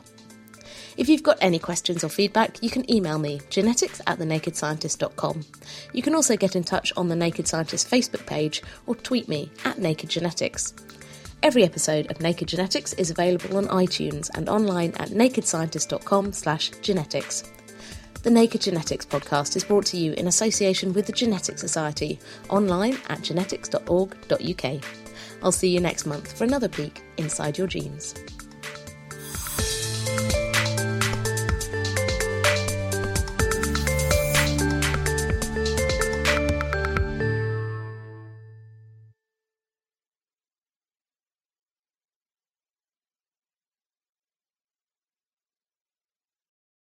If 0.98 1.10
you've 1.10 1.24
got 1.24 1.40
any 1.42 1.58
questions 1.58 2.04
or 2.04 2.10
feedback, 2.10 2.62
you 2.62 2.70
can 2.70 2.92
email 2.94 3.18
me, 3.18 3.42
genetics 3.50 4.02
at 4.06 4.20
thenakedscientist.com. 4.20 5.46
You 5.94 6.04
can 6.04 6.14
also 6.14 6.38
get 6.38 6.56
in 6.56 6.64
touch 6.64 6.94
on 6.96 7.08
the 7.08 7.16
Naked 7.16 7.48
Scientist 7.48 7.90
Facebook 7.90 8.28
page 8.28 8.62
or 8.86 8.94
tweet 8.94 9.28
me 9.28 9.52
at 9.66 9.80
Naked 9.80 10.12
Genetics. 10.12 10.76
Every 11.44 11.64
episode 11.64 12.10
of 12.10 12.20
Naked 12.20 12.48
Genetics 12.48 12.94
is 12.94 13.12
available 13.12 13.58
on 13.58 13.68
iTunes 13.68 14.30
and 14.34 14.50
online 14.50 14.94
at 14.98 15.10
nakedscientist.com 15.10 16.34
slash 16.34 16.72
genetics. 16.82 17.52
The 18.24 18.32
Naked 18.32 18.62
Genetics 18.62 19.06
podcast 19.06 19.56
is 19.56 19.64
brought 19.64 19.86
to 19.88 19.98
you 19.98 20.14
in 20.14 20.28
association 20.28 20.94
with 20.94 21.06
the 21.06 21.14
Genetics 21.14 21.62
Society, 21.62 22.20
online 22.50 22.98
at 23.10 23.22
genetics.org.uk. 23.22 24.84
I'll 25.44 25.52
see 25.52 25.70
you 25.70 25.80
next 25.80 26.08
month 26.08 26.36
for 26.36 26.44
another 26.44 26.68
peek 26.68 27.04
inside 27.18 27.58
your 27.58 27.68
genes. 27.68 28.16